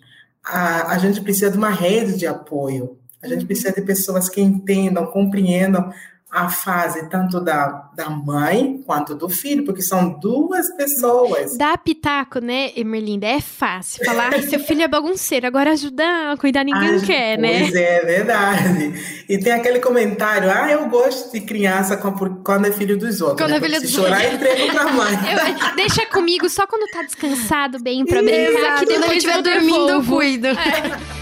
A, 0.46 0.94
a 0.94 0.98
gente 1.00 1.20
precisa 1.22 1.50
de 1.50 1.58
uma 1.58 1.72
rede 1.72 2.18
de 2.18 2.28
apoio. 2.28 2.98
A 3.22 3.28
gente 3.28 3.46
precisa 3.46 3.74
de 3.74 3.82
pessoas 3.82 4.30
que 4.30 4.40
entendam, 4.40 5.08
compreendam 5.08 5.92
a 6.30 6.50
fase 6.50 7.10
tanto 7.10 7.40
da, 7.40 7.90
da 7.96 8.10
mãe 8.10 8.84
quanto 8.86 9.16
do 9.16 9.30
filho, 9.30 9.64
porque 9.64 9.82
são 9.82 10.20
duas 10.20 10.70
pessoas. 10.76 11.58
Dá 11.58 11.78
pitaco, 11.78 12.40
né, 12.40 12.72
Emerlinda? 12.76 13.26
É 13.26 13.40
fácil 13.40 14.04
falar, 14.06 14.34
ai, 14.34 14.42
seu 14.44 14.60
filho 14.60 14.82
é 14.82 14.88
bagunceiro, 14.88 15.48
agora 15.48 15.72
ajudar 15.72 16.34
a 16.34 16.38
cuidar 16.38 16.66
ninguém 16.66 16.96
Ai, 16.96 17.00
quer, 17.00 17.38
né? 17.38 17.60
Pois 17.62 17.76
é, 17.76 17.98
é, 17.98 18.06
verdade. 18.06 19.24
E 19.30 19.38
tem 19.38 19.54
aquele 19.54 19.80
comentário, 19.80 20.52
ah, 20.52 20.70
eu 20.70 20.88
gosto 20.90 21.32
de 21.32 21.42
criança 21.42 21.96
quando 21.98 22.68
é 22.68 22.72
filho 22.72 22.98
dos 22.98 23.22
outros. 23.22 23.40
Quando 23.40 23.52
né? 23.52 23.58
é 23.58 23.62
filho 23.62 23.82
dos 23.82 23.98
outros. 23.98 24.18
chorar, 24.18 24.34
entrego 24.34 24.72
pra 24.74 24.92
mãe. 24.92 25.18
Eu, 25.28 25.76
deixa 25.76 26.06
comigo 26.08 26.50
só 26.50 26.66
quando 26.68 26.90
tá 26.92 27.04
descansado 27.04 27.80
bem 27.80 28.06
pra 28.06 28.22
brincar, 28.22 28.52
Exato. 28.52 28.80
que 28.80 28.86
depois 28.86 29.18
estiver 29.18 29.42
dormindo 29.42 29.90
eu 29.90 30.04
cuido. 30.04 30.48
É. 30.48 31.17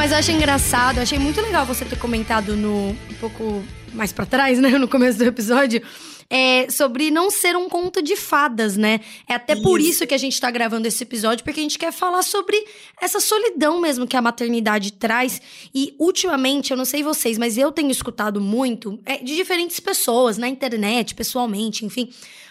Mas 0.00 0.12
eu 0.12 0.16
achei 0.16 0.34
engraçado, 0.34 0.96
eu 0.96 1.02
achei 1.02 1.18
muito 1.18 1.42
legal 1.42 1.66
você 1.66 1.84
ter 1.84 1.98
comentado 1.98 2.56
no 2.56 2.88
um 2.88 3.14
pouco 3.20 3.62
mais 3.92 4.10
para 4.10 4.24
trás, 4.24 4.58
né, 4.58 4.70
no 4.78 4.88
começo 4.88 5.18
do 5.18 5.24
episódio, 5.24 5.82
é, 6.30 6.70
sobre 6.70 7.10
não 7.10 7.30
ser 7.30 7.54
um 7.54 7.68
conto 7.68 8.00
de 8.00 8.16
fadas, 8.16 8.78
né? 8.78 9.00
É 9.28 9.34
até 9.34 9.52
isso. 9.52 9.62
por 9.62 9.78
isso 9.78 10.06
que 10.06 10.14
a 10.14 10.18
gente 10.18 10.40
tá 10.40 10.50
gravando 10.50 10.88
esse 10.88 11.02
episódio, 11.02 11.44
porque 11.44 11.60
a 11.60 11.62
gente 11.62 11.78
quer 11.78 11.92
falar 11.92 12.22
sobre 12.22 12.64
essa 12.98 13.20
solidão 13.20 13.78
mesmo 13.78 14.06
que 14.06 14.16
a 14.16 14.22
maternidade 14.22 14.94
traz. 14.94 15.38
E 15.74 15.94
ultimamente, 15.98 16.70
eu 16.70 16.78
não 16.78 16.86
sei 16.86 17.02
vocês, 17.02 17.36
mas 17.36 17.58
eu 17.58 17.70
tenho 17.70 17.90
escutado 17.90 18.40
muito 18.40 18.98
é, 19.04 19.18
de 19.18 19.36
diferentes 19.36 19.80
pessoas, 19.80 20.38
na 20.38 20.48
internet, 20.48 21.14
pessoalmente, 21.14 21.84
enfim 21.84 22.08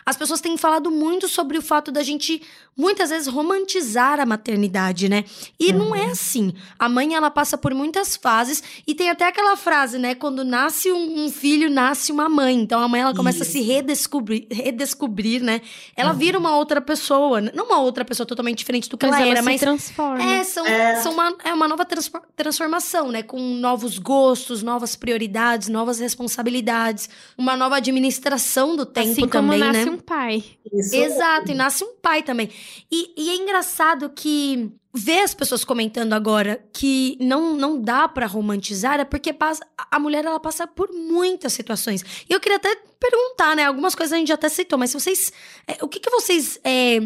as 0.09 0.17
pessoas 0.17 0.41
têm 0.41 0.57
falado 0.57 0.89
muito 0.89 1.27
sobre 1.27 1.55
o 1.55 1.61
fato 1.61 1.91
da 1.91 2.01
gente 2.01 2.41
muitas 2.79 3.09
vezes 3.09 3.27
romantizar 3.27 4.21
a 4.21 4.25
maternidade, 4.25 5.09
né? 5.09 5.25
E 5.59 5.71
uhum. 5.71 5.79
não 5.79 5.95
é 5.95 6.05
assim. 6.05 6.53
A 6.79 6.87
mãe 6.87 7.13
ela 7.13 7.29
passa 7.29 7.57
por 7.57 7.73
muitas 7.73 8.15
fases 8.15 8.63
e 8.87 8.95
tem 8.95 9.09
até 9.09 9.27
aquela 9.27 9.57
frase, 9.57 9.99
né? 9.99 10.15
Quando 10.15 10.45
nasce 10.45 10.89
um, 10.89 11.25
um 11.25 11.29
filho, 11.29 11.69
nasce 11.69 12.09
uma 12.09 12.29
mãe. 12.29 12.55
Então 12.55 12.79
a 12.79 12.87
mãe 12.87 13.01
ela 13.01 13.13
começa 13.13 13.43
Isso. 13.43 13.49
a 13.49 13.51
se 13.51 13.61
redescobrir, 13.61 14.47
redescobrir, 14.49 15.43
né? 15.43 15.59
Ela 15.93 16.13
uhum. 16.13 16.17
vira 16.17 16.39
uma 16.39 16.55
outra 16.55 16.79
pessoa, 16.79 17.41
não 17.41 17.65
uma 17.65 17.79
outra 17.81 18.05
pessoa 18.05 18.25
totalmente 18.25 18.59
diferente 18.59 18.89
do 18.89 18.97
que 18.97 19.05
mas 19.05 19.15
ela, 19.15 19.23
ela 19.23 19.31
era, 19.31 19.41
se 19.41 19.45
mas 19.45 19.59
transforma. 19.59 20.23
É, 20.23 20.43
são, 20.45 20.65
é. 20.65 20.95
são 21.01 21.11
uma, 21.11 21.35
é 21.43 21.53
uma 21.53 21.67
nova 21.67 21.83
trans, 21.83 22.09
transformação, 22.33 23.11
né? 23.11 23.21
Com 23.23 23.39
novos 23.39 23.99
gostos, 23.99 24.63
novas 24.63 24.95
prioridades, 24.95 25.67
novas 25.67 25.99
responsabilidades, 25.99 27.09
uma 27.37 27.57
nova 27.57 27.75
administração 27.75 28.77
do 28.77 28.85
tempo 28.85 29.11
assim 29.11 29.27
também, 29.27 29.59
nasce 29.59 29.85
né? 29.85 29.91
Um 29.91 29.97
pai. 29.97 30.43
Isso. 30.71 30.95
Exato, 30.95 31.51
e 31.51 31.53
nasce 31.53 31.83
um 31.83 31.95
pai 32.01 32.23
também. 32.23 32.49
E, 32.91 33.13
e 33.17 33.29
é 33.29 33.35
engraçado 33.35 34.09
que 34.09 34.71
ver 34.93 35.21
as 35.21 35.33
pessoas 35.33 35.63
comentando 35.63 36.13
agora 36.13 36.63
que 36.73 37.17
não, 37.21 37.55
não 37.55 37.79
dá 37.79 38.07
para 38.07 38.25
romantizar 38.25 38.99
é 38.99 39.05
porque 39.05 39.31
passa, 39.31 39.65
a 39.91 39.99
mulher 39.99 40.25
ela 40.25 40.39
passa 40.39 40.65
por 40.65 40.91
muitas 40.91 41.53
situações. 41.53 42.03
E 42.27 42.33
eu 42.33 42.39
queria 42.39 42.57
até 42.57 42.75
perguntar, 42.99 43.55
né? 43.55 43.65
Algumas 43.65 43.93
coisas 43.95 44.13
a 44.13 44.17
gente 44.17 44.33
até 44.33 44.49
citou, 44.49 44.79
mas 44.79 44.93
vocês. 44.93 45.31
É, 45.67 45.83
o 45.83 45.87
que, 45.87 45.99
que 45.99 46.09
vocês. 46.09 46.59
É, 46.63 46.99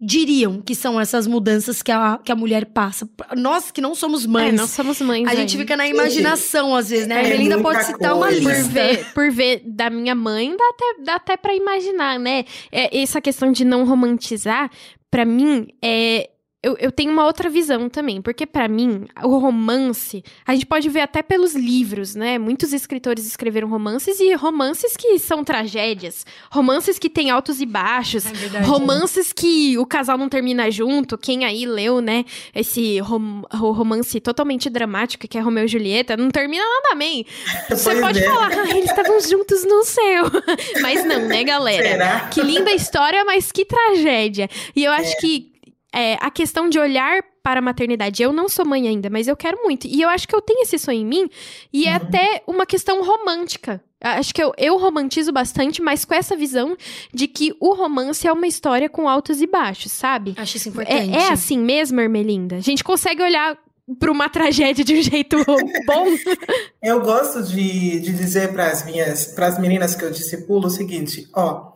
diriam 0.00 0.60
que 0.60 0.74
são 0.74 1.00
essas 1.00 1.26
mudanças 1.26 1.82
que 1.82 1.90
a, 1.90 2.18
que 2.22 2.30
a 2.30 2.36
mulher 2.36 2.66
passa? 2.66 3.08
Nós 3.36 3.70
que 3.70 3.80
não 3.80 3.94
somos 3.94 4.26
mães. 4.26 4.52
É, 4.52 4.52
não 4.52 4.66
somos 4.66 5.00
mães. 5.00 5.26
A 5.26 5.34
gente 5.34 5.56
fica 5.56 5.76
na 5.76 5.88
imaginação, 5.88 6.74
às 6.74 6.90
vezes, 6.90 7.06
né? 7.06 7.22
É 7.22 7.26
a 7.26 7.28
Belinda 7.30 7.60
pode 7.60 7.84
citar 7.84 8.12
coisa. 8.12 8.14
uma 8.14 8.30
lista. 8.30 8.62
Por 8.62 8.72
ver, 8.72 9.12
por 9.14 9.30
ver 9.30 9.62
da 9.64 9.88
minha 9.88 10.14
mãe, 10.14 10.54
dá 10.56 10.68
até, 10.68 11.02
dá 11.02 11.14
até 11.14 11.36
pra 11.36 11.54
imaginar, 11.54 12.18
né? 12.18 12.44
É, 12.70 13.00
essa 13.00 13.20
questão 13.20 13.50
de 13.50 13.64
não 13.64 13.84
romantizar, 13.84 14.70
para 15.10 15.24
mim, 15.24 15.68
é 15.82 16.28
eu, 16.66 16.76
eu 16.80 16.90
tenho 16.90 17.12
uma 17.12 17.24
outra 17.24 17.48
visão 17.48 17.88
também, 17.88 18.20
porque 18.20 18.44
para 18.44 18.66
mim, 18.66 19.06
o 19.22 19.38
romance, 19.38 20.24
a 20.44 20.52
gente 20.52 20.66
pode 20.66 20.88
ver 20.88 21.02
até 21.02 21.22
pelos 21.22 21.54
livros, 21.54 22.16
né? 22.16 22.38
Muitos 22.38 22.72
escritores 22.72 23.24
escreveram 23.24 23.68
romances 23.68 24.18
e 24.18 24.34
romances 24.34 24.96
que 24.96 25.16
são 25.20 25.44
tragédias, 25.44 26.26
romances 26.50 26.98
que 26.98 27.08
têm 27.08 27.30
altos 27.30 27.60
e 27.60 27.66
baixos, 27.66 28.24
é 28.26 28.62
romances 28.62 29.32
que 29.32 29.78
o 29.78 29.86
casal 29.86 30.18
não 30.18 30.28
termina 30.28 30.68
junto. 30.68 31.16
Quem 31.16 31.44
aí 31.44 31.64
leu, 31.66 32.00
né, 32.00 32.24
esse 32.52 32.98
rom 32.98 33.42
romance 33.52 34.18
totalmente 34.18 34.68
dramático 34.68 35.28
que 35.28 35.38
é 35.38 35.40
Romeu 35.40 35.66
e 35.66 35.68
Julieta, 35.68 36.16
não 36.16 36.32
termina 36.32 36.64
nada 36.64 36.96
bem. 36.96 37.24
Você 37.70 37.90
pois 37.90 38.00
pode 38.00 38.18
é. 38.18 38.28
falar, 38.28 38.50
ah, 38.50 38.70
eles 38.70 38.90
estavam 38.90 39.20
juntos 39.20 39.64
no 39.64 39.84
céu. 39.84 40.24
mas 40.82 41.04
não, 41.04 41.28
né, 41.28 41.44
galera? 41.44 41.90
Será? 41.90 42.20
Que 42.28 42.42
linda 42.42 42.72
história, 42.72 43.24
mas 43.24 43.52
que 43.52 43.64
tragédia. 43.64 44.50
E 44.74 44.82
eu 44.82 44.90
acho 44.90 45.12
é. 45.12 45.20
que 45.20 45.55
é, 45.96 46.18
a 46.20 46.30
questão 46.30 46.68
de 46.68 46.78
olhar 46.78 47.22
para 47.42 47.60
a 47.60 47.62
maternidade. 47.62 48.22
Eu 48.22 48.32
não 48.32 48.50
sou 48.50 48.66
mãe 48.66 48.86
ainda, 48.86 49.08
mas 49.08 49.26
eu 49.26 49.34
quero 49.34 49.62
muito. 49.62 49.86
E 49.86 50.02
eu 50.02 50.10
acho 50.10 50.28
que 50.28 50.36
eu 50.36 50.42
tenho 50.42 50.62
esse 50.62 50.78
sonho 50.78 51.00
em 51.00 51.06
mim. 51.06 51.30
E 51.72 51.86
é 51.86 51.90
uhum. 51.90 51.96
até 51.96 52.42
uma 52.46 52.66
questão 52.66 53.02
romântica. 53.02 53.82
Acho 53.98 54.34
que 54.34 54.42
eu, 54.42 54.52
eu 54.58 54.76
romantizo 54.76 55.32
bastante, 55.32 55.80
mas 55.80 56.04
com 56.04 56.12
essa 56.12 56.36
visão 56.36 56.76
de 57.14 57.26
que 57.26 57.56
o 57.58 57.72
romance 57.72 58.26
é 58.26 58.32
uma 58.32 58.46
história 58.46 58.90
com 58.90 59.08
altos 59.08 59.40
e 59.40 59.46
baixos, 59.46 59.90
sabe? 59.90 60.34
Acho 60.36 60.58
isso 60.58 60.68
importante. 60.68 61.16
É, 61.16 61.28
é 61.28 61.32
assim 61.32 61.58
mesmo, 61.58 61.98
Ermelinda? 61.98 62.56
A 62.56 62.60
gente 62.60 62.84
consegue 62.84 63.22
olhar 63.22 63.56
para 63.98 64.12
uma 64.12 64.28
tragédia 64.30 64.84
de 64.84 64.94
um 64.94 65.02
jeito 65.02 65.38
bom. 65.86 66.06
Eu 66.82 67.00
gosto 67.00 67.42
de, 67.42 68.00
de 68.00 68.12
dizer 68.12 68.52
para 68.52 68.66
as 68.66 68.84
minhas, 68.84 69.28
para 69.28 69.46
as 69.46 69.58
meninas 69.58 69.94
que 69.94 70.04
eu 70.04 70.10
discipulo 70.10 70.66
o 70.66 70.70
seguinte, 70.70 71.26
ó, 71.34 71.75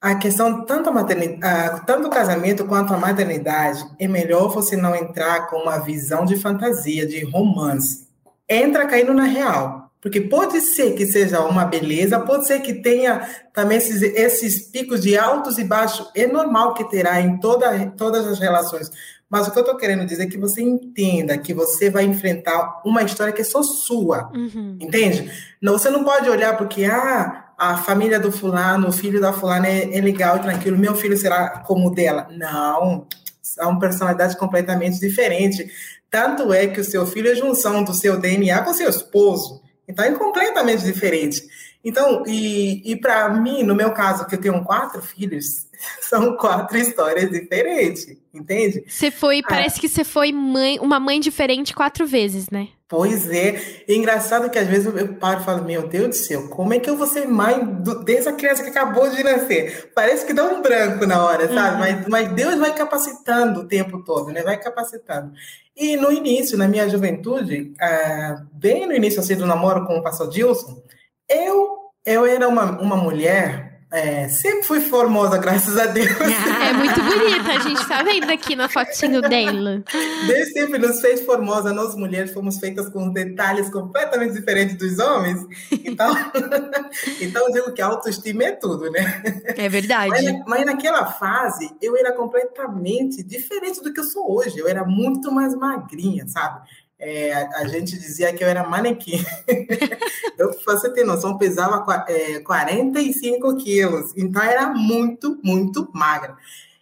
a 0.00 0.14
questão 0.14 0.64
tanto 0.64 0.88
a 0.88 0.92
maternidade, 0.92 1.84
tanto 1.84 2.08
o 2.08 2.10
casamento 2.10 2.64
quanto 2.64 2.94
a 2.94 2.98
maternidade 2.98 3.84
é 3.98 4.08
melhor 4.08 4.48
você 4.48 4.74
não 4.74 4.96
entrar 4.96 5.48
com 5.48 5.56
uma 5.56 5.78
visão 5.78 6.24
de 6.24 6.36
fantasia, 6.36 7.06
de 7.06 7.22
romance. 7.24 8.08
Entra 8.48 8.86
caindo 8.86 9.12
na 9.12 9.24
real, 9.24 9.90
porque 10.00 10.22
pode 10.22 10.58
ser 10.62 10.94
que 10.94 11.04
seja 11.04 11.40
uma 11.40 11.66
beleza, 11.66 12.18
pode 12.18 12.46
ser 12.46 12.60
que 12.60 12.74
tenha 12.74 13.28
também 13.52 13.76
esses, 13.76 14.00
esses 14.00 14.62
picos 14.70 15.02
de 15.02 15.18
altos 15.18 15.58
e 15.58 15.64
baixos, 15.64 16.10
é 16.14 16.26
normal 16.26 16.72
que 16.72 16.88
terá 16.88 17.20
em 17.20 17.38
toda, 17.38 17.92
todas 17.96 18.26
as 18.26 18.38
relações. 18.38 18.90
Mas 19.28 19.46
o 19.46 19.52
que 19.52 19.58
eu 19.58 19.62
estou 19.62 19.76
querendo 19.76 20.06
dizer 20.06 20.24
é 20.24 20.26
que 20.26 20.38
você 20.38 20.60
entenda 20.62 21.38
que 21.38 21.54
você 21.54 21.88
vai 21.88 22.04
enfrentar 22.04 22.80
uma 22.84 23.02
história 23.02 23.32
que 23.32 23.42
é 23.42 23.44
só 23.44 23.62
sua, 23.62 24.28
uhum. 24.34 24.76
entende? 24.80 25.30
Não, 25.60 25.74
você 25.74 25.90
não 25.90 26.02
pode 26.02 26.28
olhar 26.28 26.56
porque 26.56 26.84
ah 26.86 27.49
a 27.60 27.76
família 27.76 28.18
do 28.18 28.32
fulano, 28.32 28.88
o 28.88 28.92
filho 28.92 29.20
da 29.20 29.34
fulana 29.34 29.68
é, 29.68 29.98
é 29.98 30.00
legal 30.00 30.38
e 30.38 30.40
tranquilo, 30.40 30.78
meu 30.78 30.94
filho 30.94 31.14
será 31.14 31.58
como 31.58 31.88
o 31.88 31.90
dela. 31.94 32.26
Não, 32.30 33.06
são 33.42 33.78
personalidades 33.78 34.34
completamente 34.34 34.98
diferentes. 34.98 35.70
Tanto 36.10 36.54
é 36.54 36.66
que 36.68 36.80
o 36.80 36.84
seu 36.84 37.06
filho 37.06 37.30
é 37.30 37.34
junção 37.34 37.84
do 37.84 37.92
seu 37.92 38.18
DNA 38.18 38.62
com 38.62 38.72
seu 38.72 38.88
esposo. 38.88 39.60
Então 39.86 40.02
é 40.02 40.10
completamente 40.12 40.82
diferente. 40.82 41.42
Então, 41.84 42.24
e, 42.26 42.92
e 42.92 42.96
para 42.96 43.28
mim, 43.30 43.62
no 43.62 43.74
meu 43.74 43.92
caso, 43.92 44.26
que 44.26 44.34
eu 44.34 44.40
tenho 44.40 44.62
quatro 44.64 45.00
filhos, 45.00 45.66
são 46.02 46.36
quatro 46.36 46.76
histórias 46.76 47.30
diferentes, 47.30 48.06
entende? 48.34 48.84
Você 48.86 49.10
foi, 49.10 49.38
ah. 49.38 49.46
parece 49.48 49.80
que 49.80 49.88
você 49.88 50.04
foi 50.04 50.30
mãe, 50.32 50.78
uma 50.78 51.00
mãe 51.00 51.18
diferente 51.18 51.74
quatro 51.74 52.06
vezes, 52.06 52.50
né? 52.50 52.68
Pois 52.86 53.30
é. 53.30 53.84
E 53.86 53.94
engraçado 53.94 54.50
que 54.50 54.58
às 54.58 54.66
vezes 54.66 54.92
eu 54.92 55.14
paro 55.14 55.40
e 55.40 55.44
falo, 55.44 55.64
meu 55.64 55.86
Deus 55.86 56.08
do 56.08 56.14
céu, 56.14 56.48
como 56.48 56.74
é 56.74 56.80
que 56.80 56.90
eu 56.90 56.96
vou 56.96 57.06
ser 57.06 57.26
mãe 57.28 57.64
do, 57.64 58.02
dessa 58.02 58.32
criança 58.32 58.64
que 58.64 58.70
acabou 58.70 59.08
de 59.08 59.22
nascer? 59.22 59.92
Parece 59.94 60.26
que 60.26 60.34
dá 60.34 60.44
um 60.44 60.60
branco 60.60 61.06
na 61.06 61.24
hora, 61.24 61.46
sabe? 61.46 61.74
Uhum. 61.74 61.78
Mas, 61.78 62.08
mas 62.08 62.32
Deus 62.32 62.56
vai 62.56 62.74
capacitando 62.74 63.60
o 63.60 63.68
tempo 63.68 64.02
todo, 64.02 64.32
né? 64.32 64.42
Vai 64.42 64.58
capacitando. 64.58 65.32
E 65.76 65.96
no 65.96 66.10
início, 66.10 66.58
na 66.58 66.66
minha 66.66 66.88
juventude, 66.88 67.72
ah, 67.80 68.42
bem 68.52 68.88
no 68.88 68.92
início 68.92 69.20
assim, 69.20 69.36
do 69.36 69.46
namoro 69.46 69.86
com 69.86 69.96
o 69.96 70.02
pastor 70.02 70.28
Dilson, 70.28 70.82
eu, 71.30 71.78
eu 72.04 72.26
era 72.26 72.48
uma, 72.48 72.80
uma 72.80 72.96
mulher 72.96 73.70
é, 73.92 74.28
sempre 74.28 74.62
fui 74.62 74.80
formosa, 74.80 75.36
graças 75.38 75.76
a 75.76 75.86
Deus. 75.86 76.08
É 76.08 76.72
muito 76.72 77.02
bonita, 77.02 77.52
a 77.52 77.58
gente 77.58 77.88
tá 77.88 78.02
vendo 78.04 78.30
aqui 78.30 78.54
na 78.54 78.68
fotinho 78.68 79.20
dela. 79.20 79.82
Deus 80.26 80.52
sempre 80.52 80.78
nos 80.78 81.00
fez 81.00 81.22
formosa, 81.22 81.72
nós 81.72 81.96
mulheres 81.96 82.32
fomos 82.32 82.58
feitas 82.58 82.88
com 82.88 83.12
detalhes 83.12 83.68
completamente 83.68 84.34
diferentes 84.34 84.76
dos 84.76 84.98
homens. 85.00 85.40
Então, 85.84 86.14
então 87.20 87.48
eu 87.48 87.52
digo 87.52 87.72
que 87.72 87.82
a 87.82 87.86
autoestima 87.86 88.44
é 88.44 88.52
tudo, 88.52 88.90
né? 88.92 89.22
É 89.56 89.68
verdade. 89.68 90.10
Mas, 90.10 90.44
mas 90.46 90.66
naquela 90.66 91.06
fase, 91.06 91.68
eu 91.82 91.96
era 91.96 92.12
completamente 92.12 93.24
diferente 93.24 93.82
do 93.82 93.92
que 93.92 93.98
eu 93.98 94.04
sou 94.04 94.36
hoje. 94.36 94.56
Eu 94.56 94.68
era 94.68 94.84
muito 94.84 95.32
mais 95.32 95.52
magrinha, 95.56 96.28
sabe? 96.28 96.60
É, 97.00 97.32
a, 97.32 97.48
a, 97.60 97.64
gente 97.66 97.98
dizia 97.98 98.32
que 98.32 98.44
eu 98.44 98.48
era 98.48 98.68
manequim. 98.68 99.24
eu, 100.38 100.50
pra 100.50 100.74
você 100.74 100.92
ter 100.92 101.04
noção, 101.04 101.38
pesava 101.38 101.84
é, 102.08 102.40
45 102.40 103.56
quilos. 103.56 104.12
Então, 104.16 104.42
era 104.42 104.66
muito, 104.68 105.40
muito 105.42 105.88
magra. 105.94 106.36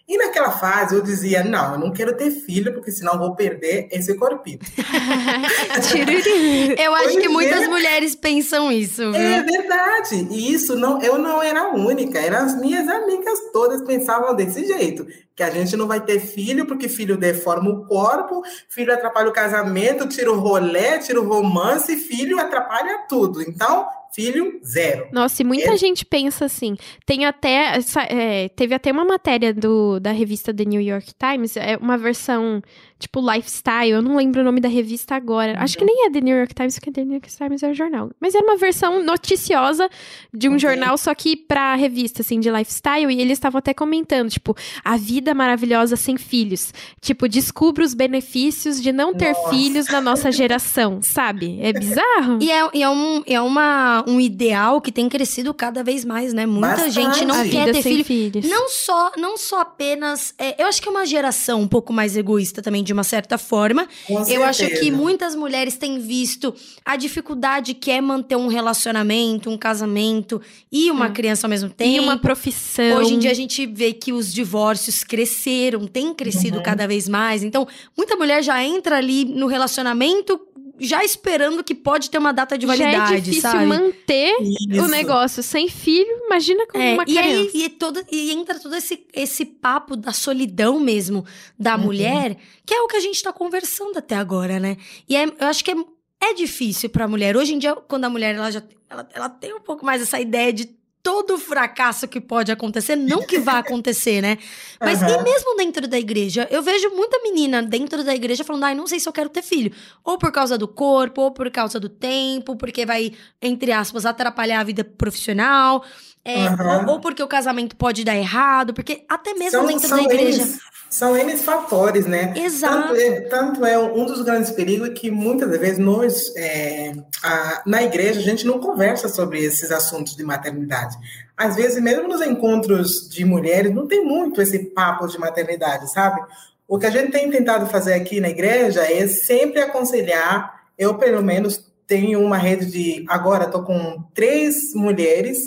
E 0.08 0.16
naquela 0.16 0.52
fase 0.52 0.94
eu 0.94 1.02
dizia: 1.02 1.44
não, 1.44 1.74
eu 1.74 1.78
não 1.78 1.92
quero 1.92 2.16
ter 2.16 2.30
filho, 2.30 2.72
porque 2.72 2.90
senão 2.90 3.18
vou 3.18 3.36
perder 3.36 3.88
esse 3.92 4.14
corpinho. 4.14 4.58
eu 6.78 6.94
acho 6.94 7.18
que 7.18 7.28
muitas 7.28 7.64
é. 7.64 7.68
mulheres 7.68 8.14
pensam 8.14 8.72
isso. 8.72 9.12
Viu? 9.12 9.20
É 9.20 9.42
verdade. 9.42 10.26
E 10.30 10.50
isso 10.50 10.74
não, 10.76 11.02
eu 11.02 11.18
não 11.18 11.42
era 11.42 11.60
a 11.60 11.74
única, 11.74 12.18
eram 12.18 12.38
as 12.38 12.58
minhas 12.58 12.88
amigas 12.88 13.38
todas 13.52 13.82
pensavam 13.82 14.34
desse 14.34 14.66
jeito. 14.66 15.06
Que 15.36 15.42
a 15.42 15.50
gente 15.50 15.76
não 15.76 15.86
vai 15.86 16.00
ter 16.00 16.20
filho, 16.20 16.66
porque 16.66 16.88
filho 16.88 17.18
deforma 17.18 17.68
o 17.68 17.84
corpo, 17.84 18.42
filho 18.66 18.92
atrapalha 18.92 19.28
o 19.28 19.32
casamento, 19.32 20.08
tira 20.08 20.32
o 20.32 20.40
rolê, 20.40 20.98
tira 21.00 21.20
o 21.20 21.28
romance, 21.28 21.94
filho 21.96 22.40
atrapalha 22.40 23.04
tudo. 23.08 23.42
Então, 23.42 23.86
filho 24.18 24.60
zero. 24.64 25.06
Nossa, 25.12 25.42
e 25.42 25.44
muita 25.44 25.74
é. 25.74 25.76
gente 25.76 26.04
pensa 26.04 26.44
assim. 26.44 26.76
Tem 27.06 27.24
até. 27.24 27.78
É, 28.08 28.48
teve 28.48 28.74
até 28.74 28.90
uma 28.90 29.04
matéria 29.04 29.54
do, 29.54 30.00
da 30.00 30.10
revista 30.10 30.52
The 30.52 30.64
New 30.64 30.80
York 30.80 31.12
Times, 31.14 31.56
é 31.56 31.76
uma 31.76 31.96
versão 31.96 32.60
tipo 32.98 33.20
lifestyle, 33.20 33.90
eu 33.90 34.02
não 34.02 34.16
lembro 34.16 34.40
o 34.40 34.44
nome 34.44 34.60
da 34.60 34.68
revista 34.68 35.14
agora. 35.14 35.54
Acho 35.58 35.78
que 35.78 35.84
nem 35.84 36.06
é 36.06 36.10
The 36.10 36.20
New 36.20 36.36
York 36.36 36.54
Times, 36.54 36.74
porque 36.74 36.90
The 36.90 37.04
New 37.04 37.14
York 37.14 37.28
Times 37.30 37.62
é 37.62 37.70
o 37.70 37.74
jornal. 37.74 38.10
Mas 38.20 38.34
era 38.34 38.44
uma 38.44 38.56
versão 38.56 39.02
noticiosa 39.02 39.88
de 40.34 40.48
um 40.48 40.56
okay. 40.56 40.60
jornal, 40.60 40.98
só 40.98 41.14
que 41.14 41.36
pra 41.36 41.76
revista, 41.76 42.22
assim, 42.22 42.40
de 42.40 42.50
lifestyle, 42.50 43.12
e 43.12 43.20
eles 43.20 43.38
estavam 43.38 43.58
até 43.58 43.72
comentando, 43.72 44.30
tipo, 44.30 44.56
a 44.84 44.96
vida 44.96 45.32
maravilhosa 45.32 45.94
sem 45.94 46.16
filhos. 46.16 46.72
Tipo, 47.00 47.28
descubra 47.28 47.84
os 47.84 47.94
benefícios 47.94 48.82
de 48.82 48.90
não 48.90 49.14
ter 49.14 49.32
nossa. 49.32 49.50
filhos 49.50 49.86
na 49.86 50.00
nossa 50.00 50.30
geração, 50.32 50.98
sabe? 51.00 51.58
É 51.60 51.72
bizarro. 51.72 52.38
E 52.40 52.50
é, 52.50 52.68
é, 52.82 52.90
um, 52.90 53.22
é 53.26 53.40
uma, 53.40 54.04
um 54.08 54.20
ideal 54.20 54.80
que 54.80 54.90
tem 54.90 55.08
crescido 55.08 55.54
cada 55.54 55.84
vez 55.84 56.04
mais, 56.04 56.32
né? 56.32 56.46
Muita 56.46 56.68
Bastante. 56.68 56.94
gente 56.94 57.24
não 57.24 57.40
a 57.40 57.44
quer 57.44 57.72
ter 57.72 57.82
filho. 57.82 58.04
filhos. 58.04 58.48
Não 58.48 58.68
só, 58.68 59.12
não 59.16 59.36
só 59.36 59.60
apenas. 59.60 60.34
É, 60.36 60.60
eu 60.60 60.66
acho 60.66 60.82
que 60.82 60.88
é 60.88 60.90
uma 60.90 61.06
geração 61.06 61.60
um 61.60 61.68
pouco 61.68 61.92
mais 61.92 62.16
egoísta 62.16 62.60
também 62.60 62.82
de 62.88 62.92
uma 62.94 63.04
certa 63.04 63.36
forma. 63.36 63.86
Com 64.06 64.26
eu 64.26 64.42
acho 64.42 64.66
que 64.66 64.90
muitas 64.90 65.34
mulheres 65.34 65.76
têm 65.76 65.98
visto 65.98 66.54
a 66.84 66.96
dificuldade 66.96 67.74
que 67.74 67.90
é 67.90 68.00
manter 68.00 68.34
um 68.36 68.48
relacionamento, 68.48 69.50
um 69.50 69.58
casamento 69.58 70.40
e 70.72 70.90
uma 70.90 71.06
hum. 71.06 71.12
criança 71.12 71.46
ao 71.46 71.50
mesmo 71.50 71.68
tempo. 71.68 71.90
E 71.90 72.00
uma 72.00 72.16
profissão. 72.16 72.98
Hoje 72.98 73.14
em 73.14 73.18
dia 73.18 73.30
a 73.30 73.34
gente 73.34 73.66
vê 73.66 73.92
que 73.92 74.10
os 74.10 74.32
divórcios 74.32 75.04
cresceram, 75.04 75.86
têm 75.86 76.14
crescido 76.14 76.56
uhum. 76.56 76.62
cada 76.62 76.86
vez 76.86 77.06
mais. 77.08 77.44
Então, 77.44 77.68
muita 77.96 78.16
mulher 78.16 78.42
já 78.42 78.64
entra 78.64 78.96
ali 78.96 79.26
no 79.26 79.46
relacionamento 79.46 80.40
já 80.78 81.04
esperando 81.04 81.62
que 81.64 81.74
pode 81.74 82.10
ter 82.10 82.18
uma 82.18 82.32
data 82.32 82.56
de 82.56 82.66
validade, 82.66 83.10
já 83.10 83.16
é 83.16 83.20
difícil 83.20 83.42
sabe? 83.42 83.66
manter 83.66 84.36
Isso. 84.40 84.82
o 84.82 84.88
negócio 84.88 85.42
sem 85.42 85.68
filho, 85.68 86.24
imagina 86.26 86.66
com 86.66 86.78
é, 86.78 86.94
uma 86.94 87.04
criança. 87.04 87.28
E, 87.28 87.32
aí, 87.32 87.50
e, 87.54 87.68
todo, 87.68 88.00
e 88.10 88.32
entra 88.32 88.58
todo 88.58 88.74
esse, 88.74 89.06
esse 89.12 89.44
papo 89.44 89.96
da 89.96 90.12
solidão 90.12 90.78
mesmo 90.80 91.24
da 91.58 91.76
uhum. 91.76 91.84
mulher, 91.84 92.36
que 92.64 92.74
é 92.74 92.80
o 92.80 92.86
que 92.86 92.96
a 92.96 93.00
gente 93.00 93.22
tá 93.22 93.32
conversando 93.32 93.98
até 93.98 94.16
agora, 94.16 94.60
né? 94.60 94.76
E 95.08 95.16
é, 95.16 95.24
eu 95.24 95.46
acho 95.46 95.64
que 95.64 95.70
é, 95.70 95.76
é 96.22 96.34
difícil 96.34 96.90
pra 96.90 97.08
mulher. 97.08 97.36
Hoje 97.36 97.54
em 97.54 97.58
dia, 97.58 97.74
quando 97.74 98.04
a 98.04 98.10
mulher, 98.10 98.34
ela 98.34 98.50
já 98.50 98.62
ela, 98.90 99.08
ela 99.12 99.28
tem 99.28 99.54
um 99.54 99.60
pouco 99.60 99.84
mais 99.84 100.00
essa 100.00 100.18
ideia 100.18 100.52
de 100.52 100.77
todo 101.02 101.38
fracasso 101.38 102.06
que 102.06 102.20
pode 102.20 102.52
acontecer, 102.52 102.96
não 102.96 103.22
que 103.22 103.38
vai 103.38 103.56
acontecer, 103.56 104.20
né? 104.20 104.38
Mas 104.80 105.00
uhum. 105.00 105.08
e 105.08 105.22
mesmo 105.22 105.56
dentro 105.56 105.88
da 105.88 105.98
igreja? 105.98 106.46
Eu 106.50 106.62
vejo 106.62 106.90
muita 106.90 107.18
menina 107.22 107.62
dentro 107.62 108.04
da 108.04 108.14
igreja 108.14 108.44
falando, 108.44 108.64
ai, 108.64 108.74
não 108.74 108.86
sei 108.86 109.00
se 109.00 109.08
eu 109.08 109.12
quero 109.12 109.28
ter 109.28 109.42
filho. 109.42 109.72
Ou 110.04 110.18
por 110.18 110.32
causa 110.32 110.58
do 110.58 110.68
corpo, 110.68 111.22
ou 111.22 111.30
por 111.30 111.50
causa 111.50 111.78
do 111.80 111.88
tempo, 111.88 112.56
porque 112.56 112.84
vai, 112.84 113.12
entre 113.40 113.72
aspas, 113.72 114.04
atrapalhar 114.04 114.60
a 114.60 114.64
vida 114.64 114.84
profissional. 114.84 115.84
É, 116.24 116.50
uhum. 116.50 116.86
ou, 116.86 116.94
ou, 116.94 117.00
porque 117.00 117.22
o 117.22 117.28
casamento 117.28 117.74
pode 117.76 118.04
dar 118.04 118.16
errado, 118.16 118.74
porque 118.74 119.04
até 119.08 119.32
mesmo 119.34 119.60
são, 119.60 119.66
dentro 119.66 119.88
são 119.88 119.96
da 119.96 120.04
igreja. 120.04 120.42
Eles, 120.42 120.58
são 120.90 121.16
N 121.16 121.36
fatores, 121.36 122.06
né? 122.06 122.32
Exato. 122.36 122.88
Tanto 122.88 123.00
é, 123.00 123.20
tanto 123.22 123.66
é, 123.66 123.78
um 123.78 124.06
dos 124.06 124.22
grandes 124.22 124.50
perigos 124.50 124.90
que 124.98 125.10
muitas 125.10 125.50
vezes 125.58 125.78
nós, 125.78 126.34
é, 126.34 126.92
a, 127.22 127.62
na 127.66 127.82
igreja, 127.82 128.20
a 128.20 128.22
gente 128.22 128.46
não 128.46 128.58
conversa 128.58 129.08
sobre 129.08 129.42
esses 129.42 129.70
assuntos 129.70 130.16
de 130.16 130.24
maternidade. 130.24 130.87
Às 131.36 131.56
vezes, 131.56 131.82
mesmo 131.82 132.08
nos 132.08 132.22
encontros 132.22 133.08
de 133.08 133.24
mulheres, 133.24 133.74
não 133.74 133.86
tem 133.86 134.04
muito 134.04 134.40
esse 134.40 134.58
papo 134.70 135.06
de 135.06 135.18
maternidade, 135.18 135.90
sabe? 135.92 136.20
O 136.66 136.78
que 136.78 136.86
a 136.86 136.90
gente 136.90 137.12
tem 137.12 137.30
tentado 137.30 137.66
fazer 137.66 137.94
aqui 137.94 138.20
na 138.20 138.28
igreja 138.28 138.82
é 138.82 139.06
sempre 139.08 139.60
aconselhar. 139.60 140.62
Eu, 140.76 140.94
pelo 140.94 141.22
menos, 141.22 141.70
tenho 141.86 142.20
uma 142.20 142.36
rede 142.36 142.66
de. 142.66 143.04
Agora, 143.08 143.44
estou 143.44 143.62
com 143.62 144.02
três 144.14 144.74
mulheres, 144.74 145.38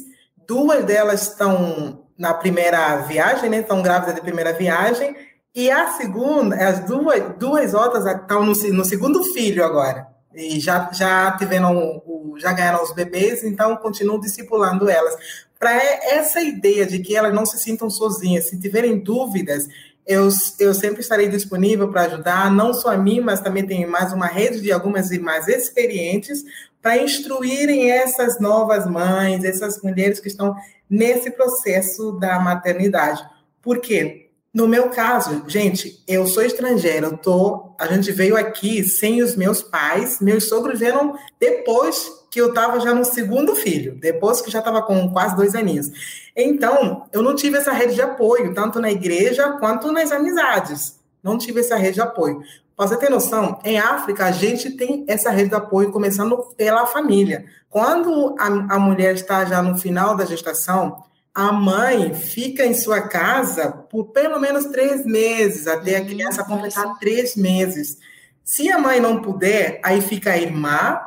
duas 0.47 0.83
delas 0.83 1.23
estão 1.23 2.05
na 2.17 2.33
primeira 2.33 2.97
viagem, 2.97 3.49
né? 3.49 3.59
Estão 3.59 3.81
grávidas 3.81 4.15
de 4.15 4.21
primeira 4.21 4.53
viagem 4.53 5.15
e 5.53 5.69
a 5.69 5.91
segunda, 5.91 6.55
as 6.55 6.79
duas, 6.85 7.37
duas 7.37 7.73
outras 7.73 8.05
estão 8.05 8.45
no, 8.45 8.53
no 8.53 8.85
segundo 8.85 9.23
filho 9.33 9.65
agora. 9.65 10.07
E 10.35 10.59
já, 10.59 10.89
já 10.93 11.31
tiveram, 11.37 12.01
já 12.37 12.53
ganharam 12.53 12.83
os 12.83 12.93
bebês, 12.93 13.43
então 13.43 13.75
continuam 13.77 14.19
discipulando 14.19 14.89
elas. 14.89 15.15
Para 15.59 15.73
essa 15.73 16.41
ideia 16.41 16.85
de 16.85 16.99
que 16.99 17.15
elas 17.15 17.33
não 17.33 17.45
se 17.45 17.57
sintam 17.59 17.89
sozinhas, 17.89 18.49
se 18.49 18.59
tiverem 18.59 18.97
dúvidas, 18.97 19.67
eu, 20.07 20.27
eu 20.59 20.73
sempre 20.73 21.01
estarei 21.01 21.27
disponível 21.27 21.89
para 21.89 22.03
ajudar, 22.03 22.51
não 22.51 22.73
só 22.73 22.89
a 22.89 22.97
mim, 22.97 23.19
mas 23.19 23.41
também 23.41 23.65
tem 23.65 23.85
mais 23.85 24.11
uma 24.11 24.25
rede 24.25 24.59
de 24.59 24.71
algumas 24.71 25.11
irmãs 25.11 25.47
experientes 25.47 26.43
para 26.81 26.97
instruírem 26.97 27.91
essas 27.91 28.39
novas 28.39 28.87
mães, 28.87 29.43
essas 29.43 29.81
mulheres 29.81 30.19
que 30.19 30.27
estão 30.27 30.55
nesse 30.89 31.29
processo 31.29 32.13
da 32.13 32.39
maternidade. 32.39 33.23
Por 33.61 33.79
quê? 33.79 34.30
No 34.53 34.67
meu 34.67 34.89
caso, 34.89 35.43
gente, 35.47 36.03
eu 36.05 36.27
sou 36.27 36.43
estrangeira, 36.43 37.07
eu 37.07 37.17
tô, 37.17 37.73
a 37.79 37.87
gente 37.87 38.11
veio 38.11 38.35
aqui 38.35 38.83
sem 38.83 39.21
os 39.21 39.33
meus 39.37 39.61
pais, 39.61 40.19
meus 40.19 40.49
sogros 40.49 40.77
vieram 40.77 41.15
depois 41.39 42.11
que 42.29 42.41
eu 42.41 42.49
estava 42.49 42.77
já 42.81 42.93
no 42.93 43.05
segundo 43.05 43.55
filho, 43.55 43.95
depois 43.95 44.41
que 44.41 44.51
já 44.51 44.59
estava 44.59 44.81
com 44.81 45.09
quase 45.09 45.37
dois 45.37 45.55
aninhos. 45.55 45.87
Então, 46.35 47.05
eu 47.13 47.21
não 47.21 47.33
tive 47.33 47.57
essa 47.57 47.71
rede 47.71 47.95
de 47.95 48.01
apoio, 48.01 48.53
tanto 48.53 48.81
na 48.81 48.91
igreja 48.91 49.53
quanto 49.53 49.89
nas 49.89 50.11
amizades. 50.11 50.99
Não 51.23 51.37
tive 51.37 51.61
essa 51.61 51.77
rede 51.77 51.95
de 51.95 52.01
apoio. 52.01 52.41
Para 52.75 52.87
você 52.87 52.97
ter 52.97 53.09
noção, 53.09 53.59
em 53.63 53.79
África, 53.79 54.25
a 54.25 54.31
gente 54.31 54.71
tem 54.71 55.05
essa 55.07 55.29
rede 55.29 55.49
de 55.49 55.55
apoio 55.55 55.91
começando 55.91 56.35
pela 56.57 56.85
família. 56.85 57.45
Quando 57.69 58.35
a, 58.37 58.75
a 58.75 58.79
mulher 58.79 59.13
está 59.13 59.45
já 59.45 59.61
no 59.61 59.77
final 59.77 60.15
da 60.15 60.25
gestação, 60.25 61.03
a 61.33 61.51
mãe 61.51 62.13
fica 62.13 62.65
em 62.65 62.73
sua 62.73 63.01
casa 63.01 63.71
por 63.71 64.11
pelo 64.11 64.39
menos 64.39 64.65
três 64.65 65.05
meses, 65.05 65.65
até 65.67 65.97
a 65.97 66.05
criança 66.05 66.43
completar 66.43 66.97
três 66.99 67.35
meses. 67.35 67.97
Se 68.43 68.69
a 68.69 68.77
mãe 68.77 68.99
não 68.99 69.21
puder, 69.21 69.79
aí 69.83 70.01
fica 70.01 70.31
a 70.31 70.37
irmã 70.37 70.99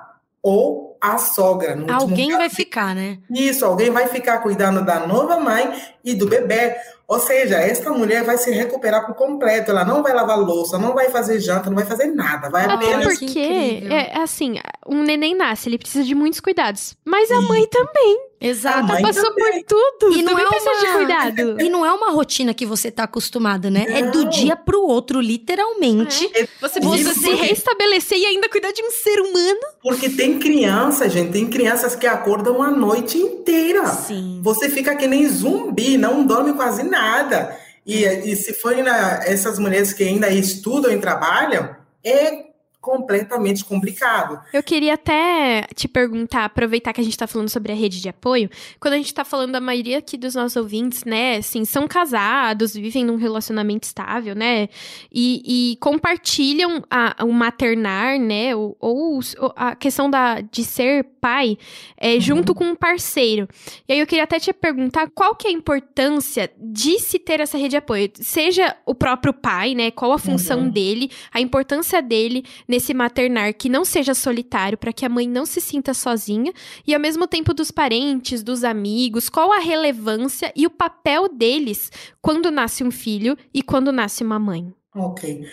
ou 0.43 0.97
a 1.01 1.19
sogra. 1.19 1.77
alguém 1.93 2.33
vai 2.33 2.49
ficar, 2.49 2.95
né? 2.95 3.19
Isso, 3.31 3.65
alguém 3.67 3.91
vai 3.91 4.09
ficar 4.09 4.39
cuidando 4.39 4.83
da 4.83 5.07
nova 5.07 5.39
mãe 5.39 5.71
e 6.03 6.15
do 6.15 6.27
bebê. 6.27 6.75
Ou 7.07 7.21
seja, 7.21 7.57
essa 7.57 7.91
mulher 7.91 8.25
vai 8.25 8.39
se 8.39 8.51
recuperar 8.51 9.05
por 9.05 9.15
completo. 9.15 9.71
Ela 9.71 9.85
não 9.85 10.03
vai 10.03 10.15
lavar 10.15 10.39
louça, 10.39 10.79
não 10.79 10.95
vai 10.95 11.11
fazer 11.11 11.39
janta, 11.39 11.69
não 11.69 11.77
vai 11.77 11.85
fazer 11.85 12.07
nada. 12.07 12.49
Vai 12.49 12.65
Até 12.65 12.95
apenas... 12.95 13.19
porque, 13.19 13.83
é, 13.91 14.19
assim, 14.19 14.55
um 14.89 15.03
neném 15.03 15.37
nasce, 15.37 15.69
ele 15.69 15.77
precisa 15.77 16.03
de 16.03 16.15
muitos 16.15 16.41
cuidados. 16.41 16.97
Mas 17.05 17.31
a 17.31 17.43
mãe 17.43 17.67
também. 17.69 18.19
Exato. 18.45 18.93
Ela 18.93 19.01
passou 19.01 19.35
também. 19.35 19.65
por 19.65 19.77
tudo. 19.99 20.17
E 20.17 20.23
não 20.23 20.39
é 20.39 20.47
uma... 20.47 20.81
de 20.81 20.93
cuidado. 20.93 21.63
E 21.63 21.69
não 21.71 21.87
é 21.87 21.91
uma 21.93 22.11
rotina 22.11 22.53
que 22.53 22.67
você 22.67 22.91
tá 22.91 23.05
acostumado, 23.05 23.71
né? 23.71 23.87
Não. 23.89 23.97
É 23.97 24.03
do 24.11 24.29
dia 24.29 24.55
pro 24.55 24.83
outro, 24.83 25.19
literalmente. 25.19 26.31
É. 26.35 26.47
Você 26.61 26.79
precisa 26.79 27.15
se 27.15 27.31
reestabelecer 27.31 28.19
e 28.19 28.27
ainda 28.27 28.47
cuidar 28.49 28.71
de 28.73 28.83
um 28.83 28.91
ser 28.91 29.19
humano. 29.21 29.61
Porque 29.83 30.11
tem 30.11 30.39
criança, 30.39 31.09
gente. 31.09 31.33
Tem 31.33 31.47
crianças 31.47 31.97
que 31.97 32.07
acordam 32.07 32.63
a 32.63 32.71
noite 32.71 33.17
inteira. 33.17 33.87
Sim. 33.87 34.41
Você 34.43 34.69
fica 34.69 34.95
que 34.95 35.07
nem 35.07 35.27
zumbi, 35.27 35.97
não 35.97 36.27
dorme 36.27 36.53
quase 36.53 36.83
nada. 36.83 37.59
E, 37.87 38.05
e 38.05 38.37
se 38.37 38.53
forem 38.53 38.85
essas 39.27 39.59
mulheres 39.59 39.93
que 39.95 40.05
ainda 40.05 40.29
estudam 40.29 40.93
e 40.93 40.99
trabalham, 40.99 41.75
é 42.05 42.45
completamente 42.85 43.65
complicado. 43.65 44.39
Eu 44.53 44.63
queria 44.63 44.93
até 44.93 45.63
te 45.75 45.89
perguntar, 45.89 46.45
aproveitar 46.45 46.93
que 46.93 47.01
a 47.01 47.05
gente 47.05 47.15
está 47.15 47.27
falando 47.27 47.49
sobre 47.49 47.73
a 47.73 47.75
rede 47.75 47.99
de 47.99 48.11
apoio, 48.11 48.51
quando 48.79 48.93
a 48.93 48.97
gente 48.99 49.07
está 49.07 49.25
falando 49.25 49.53
da 49.53 49.61
maioria 49.61 49.97
aqui 49.97 50.19
dos 50.19 50.35
nossos 50.35 50.55
ouvintes, 50.55 51.03
né, 51.03 51.37
assim, 51.37 51.65
são 51.65 51.89
casados, 51.89 52.75
vivem 52.75 53.03
num 53.03 53.17
relacionamento 53.17 53.85
estável, 53.85 54.35
né, 54.35 54.69
e, 55.11 55.73
e 55.73 55.77
compartilham 55.77 56.83
a, 56.91 57.25
o 57.25 57.33
maternar, 57.33 58.19
né, 58.19 58.55
ou, 58.55 58.77
ou, 58.79 59.21
a 59.57 59.75
questão 59.75 60.11
da, 60.11 60.43
de 60.43 60.63
ser 60.63 61.05
pai 61.23 61.57
é, 61.97 62.15
uhum. 62.15 62.21
junto 62.21 62.55
com 62.55 62.65
um 62.65 62.75
parceiro. 62.75 63.49
E 63.89 63.95
aí 63.95 63.99
eu 63.99 64.07
queria 64.07 64.25
até 64.25 64.39
te 64.39 64.53
perguntar 64.53 65.09
qual 65.15 65.35
que 65.35 65.47
é 65.47 65.51
a 65.51 65.55
importância 65.55 66.51
de 66.59 66.99
se 66.99 67.19
ter 67.19 67.41
essa 67.41 67.57
rede 67.57 67.71
de 67.71 67.77
apoio, 67.79 68.11
seja 68.17 68.77
o 68.85 68.95
próprio 68.95 69.33
pai, 69.33 69.75
né, 69.75 69.91
qual 69.91 70.13
a 70.13 70.19
função 70.19 70.65
uhum. 70.65 70.69
dele, 70.69 71.11
a 71.33 71.41
importância 71.41 72.03
dele 72.03 72.45
nesse 72.75 72.93
maternar 72.93 73.55
que 73.55 73.69
não 73.69 73.85
seja 73.85 74.15
solitário, 74.15 74.77
para 74.77 74.93
que 74.93 75.07
a 75.07 75.09
mãe 75.09 75.29
não 75.29 75.47
se 75.47 75.61
sinta 75.61 75.95
sozinha, 75.95 76.53
e 76.85 76.93
ao 76.93 77.01
mesmo 77.01 77.25
tempo 77.25 77.55
dos 77.55 77.71
parentes, 77.71 78.43
dos 78.43 78.65
amigos, 78.65 79.29
qual 79.29 79.53
a 79.53 79.61
relevância 79.61 80.53
e 80.57 80.67
o 80.67 80.71
papel 80.71 81.29
deles 81.29 81.93
quando 82.21 82.51
nasce 82.51 82.83
um 82.83 82.91
filho 82.91 83.39
e 83.53 83.63
quando 83.63 83.93
nasce 83.93 84.25
uma 84.25 84.41
mãe. 84.41 84.75
Ok. 84.93 85.47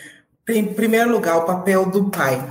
Em 0.49 0.73
primeiro 0.73 1.11
lugar, 1.11 1.37
o 1.37 1.45
papel 1.45 1.85
do 1.91 2.09
pai. 2.09 2.43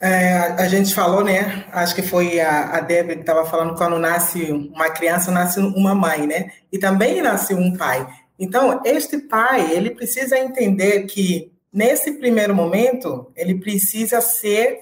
É, 0.00 0.36
a 0.56 0.68
gente 0.68 0.94
falou, 0.94 1.24
né? 1.24 1.64
Acho 1.72 1.94
que 1.94 2.02
foi 2.02 2.38
a, 2.38 2.76
a 2.76 2.80
Débora 2.80 3.16
que 3.16 3.22
estava 3.22 3.44
falando 3.44 3.74
quando 3.74 3.98
nasce 3.98 4.52
uma 4.52 4.88
criança, 4.90 5.32
nasce 5.32 5.58
uma 5.58 5.96
mãe, 5.96 6.28
né? 6.28 6.52
E 6.70 6.78
também 6.78 7.20
nasce 7.20 7.54
um 7.54 7.76
pai. 7.76 8.06
Então, 8.38 8.82
este 8.84 9.18
pai, 9.18 9.72
ele 9.72 9.90
precisa 9.90 10.38
entender 10.38 11.06
que 11.06 11.50
Nesse 11.72 12.12
primeiro 12.12 12.54
momento, 12.54 13.30
ele 13.36 13.60
precisa 13.60 14.20
ser 14.20 14.80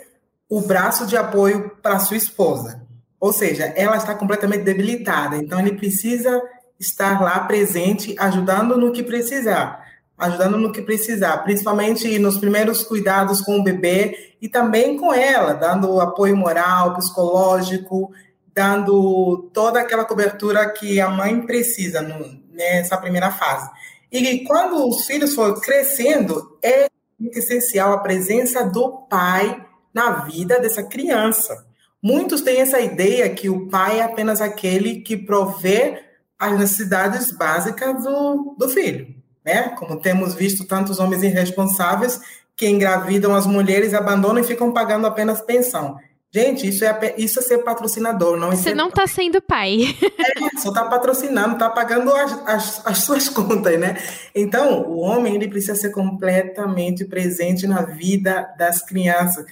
o 0.49 0.61
braço 0.61 1.07
de 1.07 1.16
apoio 1.16 1.70
para 1.83 1.99
sua 1.99 2.16
esposa. 2.16 2.83
Ou 3.18 3.33
seja, 3.33 3.73
ela 3.77 3.97
está 3.97 4.14
completamente 4.14 4.62
debilitada, 4.62 5.37
então 5.37 5.59
ele 5.59 5.77
precisa 5.77 6.42
estar 6.79 7.23
lá 7.23 7.40
presente, 7.40 8.14
ajudando 8.18 8.77
no 8.77 8.92
que 8.92 9.03
precisar, 9.03 9.83
ajudando 10.18 10.59
no 10.59 10.73
que 10.73 10.83
precisar, 10.83 11.38
principalmente 11.38 12.18
nos 12.18 12.38
primeiros 12.38 12.83
cuidados 12.83 13.40
com 13.40 13.59
o 13.59 13.64
bebê 13.64 14.35
e 14.40 14.49
também 14.49 14.99
com 14.99 15.12
ela, 15.12 15.55
dando 15.55 16.01
apoio 16.01 16.37
moral, 16.37 16.94
psicológico, 16.97 18.12
dando 18.55 19.51
toda 19.53 19.81
aquela 19.81 20.05
cobertura 20.05 20.68
que 20.70 21.01
a 21.01 21.09
mãe 21.09 21.40
precisa 21.40 22.01
no, 22.01 22.40
nessa 22.53 22.97
primeira 22.97 23.31
fase. 23.31 23.70
E 24.14 24.44
quando 24.44 24.88
os 24.88 25.07
filhos 25.07 25.35
forem 25.35 25.61
crescendo, 25.61 26.57
é 26.62 26.87
essencial 27.33 27.92
a 27.92 27.98
presença 27.98 28.62
do 28.62 29.07
pai 29.11 29.66
na 29.92 30.24
vida 30.24 30.61
dessa 30.61 30.85
criança. 30.85 31.66
Muitos 32.00 32.40
têm 32.40 32.61
essa 32.61 32.79
ideia 32.79 33.29
que 33.31 33.50
o 33.50 33.66
pai 33.66 33.98
é 33.98 34.05
apenas 34.05 34.40
aquele 34.40 35.00
que 35.00 35.16
provê 35.16 36.00
as 36.38 36.57
necessidades 36.57 37.33
básicas 37.33 38.05
do, 38.05 38.55
do 38.57 38.68
filho, 38.68 39.12
né? 39.44 39.70
Como 39.70 39.98
temos 39.98 40.33
visto 40.33 40.64
tantos 40.64 41.00
homens 41.00 41.24
irresponsáveis 41.24 42.20
que 42.57 42.68
engravidam 42.68 43.35
as 43.35 43.46
mulheres, 43.46 43.94
abandonam 43.94 44.38
e 44.38 44.46
ficam 44.46 44.72
pagando 44.72 45.09
apenas 45.09 45.40
pensão. 45.40 45.96
Gente, 46.35 46.66
isso 46.66 46.85
é, 46.85 47.14
isso 47.16 47.38
é 47.38 47.42
ser 47.42 47.59
patrocinador, 47.59 48.37
não 48.37 48.49
é 48.49 48.57
Você 48.57 48.70
ser... 48.70 48.75
não 48.75 48.88
está 48.88 49.07
sendo 49.07 49.40
pai. 49.40 49.97
É, 50.25 50.59
só 50.59 50.70
está 50.70 50.85
patrocinando, 50.87 51.53
está 51.53 51.70
pagando 51.70 52.12
as, 52.12 52.33
as, 52.49 52.87
as, 52.87 52.99
suas 52.99 53.29
contas, 53.31 53.79
né? 53.79 53.97
Então, 54.35 54.83
o 54.83 54.99
homem 54.99 55.37
ele 55.37 55.49
precisa 55.49 55.77
ser 55.77 55.90
completamente 55.90 57.05
presente 57.05 57.66
na 57.66 57.83
vida 57.83 58.53
das 58.59 58.83
crianças, 58.83 59.44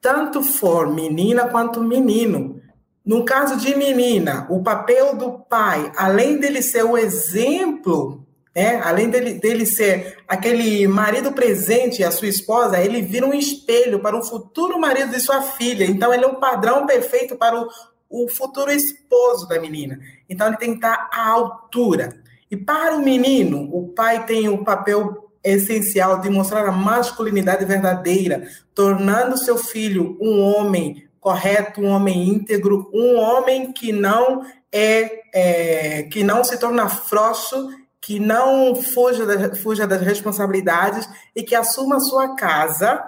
tanto 0.00 0.42
for 0.42 0.92
menina 0.92 1.48
quanto 1.48 1.82
menino. 1.82 2.60
No 3.04 3.24
caso 3.24 3.56
de 3.56 3.74
menina, 3.74 4.46
o 4.50 4.62
papel 4.62 5.16
do 5.16 5.32
pai, 5.32 5.90
além 5.96 6.38
dele 6.38 6.62
ser 6.62 6.84
o 6.84 6.96
exemplo 6.96 8.19
né? 8.54 8.80
Além 8.82 9.08
dele, 9.08 9.34
dele 9.34 9.64
ser 9.64 10.18
aquele 10.26 10.86
marido 10.88 11.32
presente 11.32 12.02
à 12.02 12.10
sua 12.10 12.28
esposa, 12.28 12.80
ele 12.80 13.02
vira 13.02 13.26
um 13.26 13.34
espelho 13.34 14.00
para 14.00 14.16
o 14.16 14.24
futuro 14.24 14.78
marido 14.78 15.10
de 15.10 15.20
sua 15.20 15.42
filha. 15.42 15.84
Então, 15.84 16.12
ele 16.12 16.24
é 16.24 16.28
um 16.28 16.40
padrão 16.40 16.86
perfeito 16.86 17.36
para 17.36 17.60
o, 17.60 17.68
o 18.08 18.28
futuro 18.28 18.70
esposo 18.70 19.46
da 19.48 19.60
menina. 19.60 19.98
Então, 20.28 20.48
ele 20.48 20.56
tem 20.56 20.70
que 20.70 20.76
estar 20.76 21.08
à 21.12 21.28
altura. 21.28 22.20
E 22.50 22.56
para 22.56 22.96
o 22.96 23.02
menino, 23.02 23.68
o 23.72 23.88
pai 23.88 24.26
tem 24.26 24.48
o 24.48 24.64
papel 24.64 25.30
essencial 25.42 26.20
de 26.20 26.28
mostrar 26.28 26.66
a 26.66 26.72
masculinidade 26.72 27.64
verdadeira, 27.64 28.46
tornando 28.74 29.38
seu 29.38 29.56
filho 29.56 30.18
um 30.20 30.40
homem 30.40 31.08
correto, 31.20 31.80
um 31.80 31.88
homem 31.88 32.28
íntegro, 32.28 32.90
um 32.92 33.16
homem 33.16 33.72
que 33.72 33.92
não 33.92 34.44
é, 34.72 35.20
é 35.32 36.02
que 36.04 36.24
não 36.24 36.42
se 36.42 36.58
torna 36.58 36.88
frouxo 36.88 37.68
que 38.00 38.18
não 38.18 38.74
fuja, 38.74 39.26
da, 39.26 39.54
fuja 39.54 39.86
das 39.86 40.00
responsabilidades 40.00 41.08
e 41.36 41.42
que 41.42 41.54
assuma 41.54 41.96
a 41.96 42.00
sua 42.00 42.34
casa, 42.34 43.02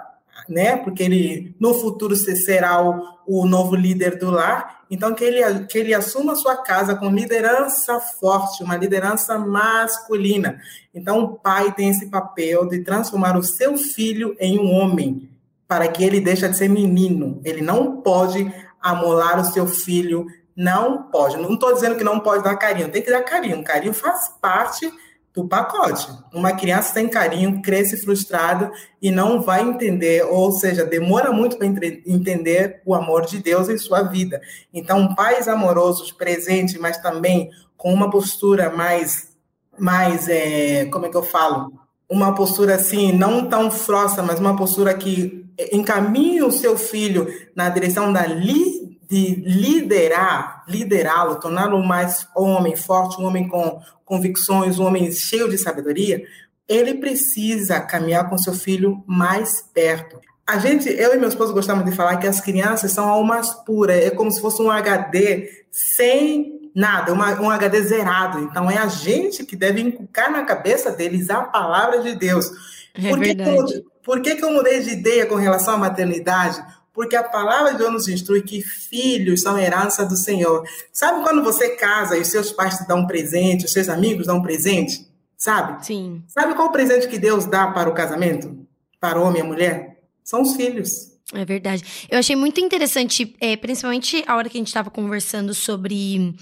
né? 0.47 0.77
Porque 0.77 1.03
ele 1.03 1.55
no 1.59 1.73
futuro 1.73 2.15
será 2.15 2.81
o, 2.81 3.01
o 3.25 3.45
novo 3.45 3.75
líder 3.75 4.19
do 4.19 4.29
lar. 4.29 4.83
Então 4.91 5.15
que 5.15 5.23
ele 5.23 5.65
que 5.65 5.77
ele 5.77 5.93
assuma 5.93 6.33
a 6.33 6.35
sua 6.35 6.57
casa 6.57 6.95
com 6.95 7.09
liderança 7.09 7.99
forte, 7.99 8.63
uma 8.63 8.77
liderança 8.77 9.37
masculina. 9.39 10.59
Então 10.93 11.23
o 11.23 11.29
pai 11.39 11.73
tem 11.73 11.89
esse 11.89 12.07
papel 12.07 12.67
de 12.67 12.83
transformar 12.83 13.35
o 13.35 13.43
seu 13.43 13.75
filho 13.77 14.35
em 14.39 14.59
um 14.59 14.71
homem, 14.71 15.29
para 15.67 15.87
que 15.87 16.03
ele 16.03 16.19
deixe 16.19 16.47
de 16.47 16.55
ser 16.55 16.69
menino. 16.69 17.41
Ele 17.43 17.61
não 17.61 18.01
pode 18.01 18.53
amolar 18.79 19.39
o 19.39 19.45
seu 19.45 19.65
filho 19.65 20.27
não 20.55 21.03
pode. 21.03 21.37
Não 21.37 21.53
estou 21.53 21.73
dizendo 21.73 21.95
que 21.95 22.03
não 22.03 22.19
pode 22.19 22.43
dar 22.43 22.55
carinho, 22.55 22.91
tem 22.91 23.01
que 23.01 23.11
dar 23.11 23.23
carinho. 23.23 23.63
Carinho 23.63 23.93
faz 23.93 24.29
parte 24.41 24.91
do 25.33 25.47
pacote. 25.47 26.07
Uma 26.31 26.51
criança 26.53 26.93
sem 26.93 27.09
carinho 27.09 27.61
cresce 27.61 27.97
frustrada 27.97 28.71
e 29.01 29.09
não 29.09 29.41
vai 29.41 29.61
entender, 29.63 30.23
ou 30.25 30.51
seja, 30.51 30.85
demora 30.85 31.31
muito 31.31 31.57
para 31.57 31.65
entender 31.67 32.81
o 32.85 32.93
amor 32.93 33.25
de 33.25 33.39
Deus 33.39 33.67
em 33.67 33.77
sua 33.77 34.03
vida. 34.03 34.39
Então, 34.71 35.15
pais 35.15 35.47
amorosos, 35.47 36.11
presentes, 36.11 36.79
mas 36.79 36.97
também 36.97 37.49
com 37.75 37.91
uma 37.91 38.11
postura 38.11 38.69
mais, 38.69 39.29
mais 39.77 40.29
é, 40.29 40.85
como 40.85 41.07
é 41.07 41.09
que 41.09 41.17
eu 41.17 41.23
falo? 41.23 41.73
Uma 42.07 42.35
postura 42.35 42.75
assim, 42.75 43.11
não 43.11 43.49
tão 43.49 43.71
frouxa, 43.71 44.21
mas 44.21 44.39
uma 44.39 44.55
postura 44.55 44.93
que 44.93 45.43
encaminha 45.71 46.45
o 46.45 46.51
seu 46.51 46.77
filho 46.77 47.27
na 47.55 47.69
direção 47.69 48.13
da 48.13 48.25
li 48.25 48.82
de 49.09 49.35
liderar, 49.35 50.63
liderá-lo, 50.67 51.39
torná-lo 51.39 51.83
mais 51.83 52.27
homem 52.35 52.75
forte, 52.75 53.21
um 53.21 53.25
homem 53.25 53.47
com 53.47 53.79
convicções, 54.05 54.79
um 54.79 54.85
homem 54.85 55.11
cheio 55.11 55.49
de 55.49 55.57
sabedoria, 55.57 56.23
ele 56.67 56.95
precisa 56.95 57.79
caminhar 57.81 58.29
com 58.29 58.37
seu 58.37 58.53
filho 58.53 59.03
mais 59.05 59.61
perto. 59.73 60.19
A 60.45 60.57
gente, 60.57 60.89
eu 60.89 61.13
e 61.13 61.17
meu 61.17 61.29
esposo 61.29 61.53
gostamos 61.53 61.85
de 61.85 61.95
falar 61.95 62.17
que 62.17 62.27
as 62.27 62.41
crianças 62.41 62.91
são 62.91 63.07
almas 63.07 63.53
puras, 63.65 63.97
é 63.97 64.09
como 64.09 64.31
se 64.31 64.41
fosse 64.41 64.61
um 64.61 64.69
HD 64.69 65.49
sem 65.71 66.71
nada, 66.75 67.13
uma, 67.13 67.39
um 67.39 67.49
HD 67.49 67.81
zerado. 67.81 68.39
Então 68.39 68.69
é 68.69 68.77
a 68.77 68.87
gente 68.87 69.45
que 69.45 69.55
deve 69.55 69.81
inculcar 69.81 70.31
na 70.31 70.43
cabeça 70.43 70.91
deles 70.91 71.29
a 71.29 71.43
palavra 71.43 71.99
de 71.99 72.15
Deus. 72.15 72.49
É 72.93 73.09
por, 73.09 73.19
que 73.19 73.35
que 73.35 73.41
eu, 73.41 73.65
por 74.03 74.21
que, 74.21 74.35
que 74.35 74.43
eu 74.43 74.51
mudei 74.51 74.81
de 74.81 74.91
ideia 74.91 75.25
com 75.25 75.35
relação 75.35 75.75
à 75.75 75.77
maternidade? 75.77 76.63
Porque 76.93 77.15
a 77.15 77.23
palavra 77.23 77.71
de 77.71 77.79
Deus 77.79 77.91
nos 77.91 78.07
instrui 78.07 78.43
que 78.43 78.61
filhos 78.61 79.41
são 79.41 79.57
herança 79.57 80.05
do 80.05 80.15
Senhor. 80.15 80.63
Sabe 80.91 81.23
quando 81.23 81.43
você 81.43 81.71
casa 81.71 82.15
e 82.15 82.21
os 82.21 82.27
seus 82.27 82.51
pais 82.51 82.77
te 82.77 82.87
dão 82.87 82.99
um 82.99 83.07
presente, 83.07 83.65
os 83.65 83.73
seus 83.73 83.89
amigos 83.89 84.27
dão 84.27 84.37
um 84.37 84.41
presente? 84.41 85.07
Sabe? 85.35 85.85
Sim. 85.85 86.23
Sabe 86.27 86.53
qual 86.53 86.67
o 86.67 86.71
presente 86.71 87.07
que 87.07 87.17
Deus 87.17 87.45
dá 87.45 87.67
para 87.67 87.89
o 87.89 87.93
casamento? 87.93 88.65
Para 88.99 89.19
o 89.19 89.23
homem 89.23 89.41
e 89.41 89.45
a 89.45 89.47
mulher? 89.47 90.03
São 90.23 90.41
os 90.41 90.55
filhos. 90.55 91.11
É 91.33 91.43
verdade. 91.43 91.83
Eu 92.09 92.19
achei 92.19 92.35
muito 92.35 92.61
interessante, 92.61 93.35
é, 93.41 93.57
principalmente 93.57 94.23
a 94.27 94.35
hora 94.35 94.47
que 94.47 94.57
a 94.57 94.61
gente 94.61 94.67
estava 94.67 94.91
conversando 94.91 95.53
sobre 95.53 96.35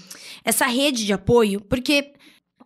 essa 0.44 0.66
rede 0.66 1.06
de 1.06 1.12
apoio, 1.12 1.60
porque 1.62 2.12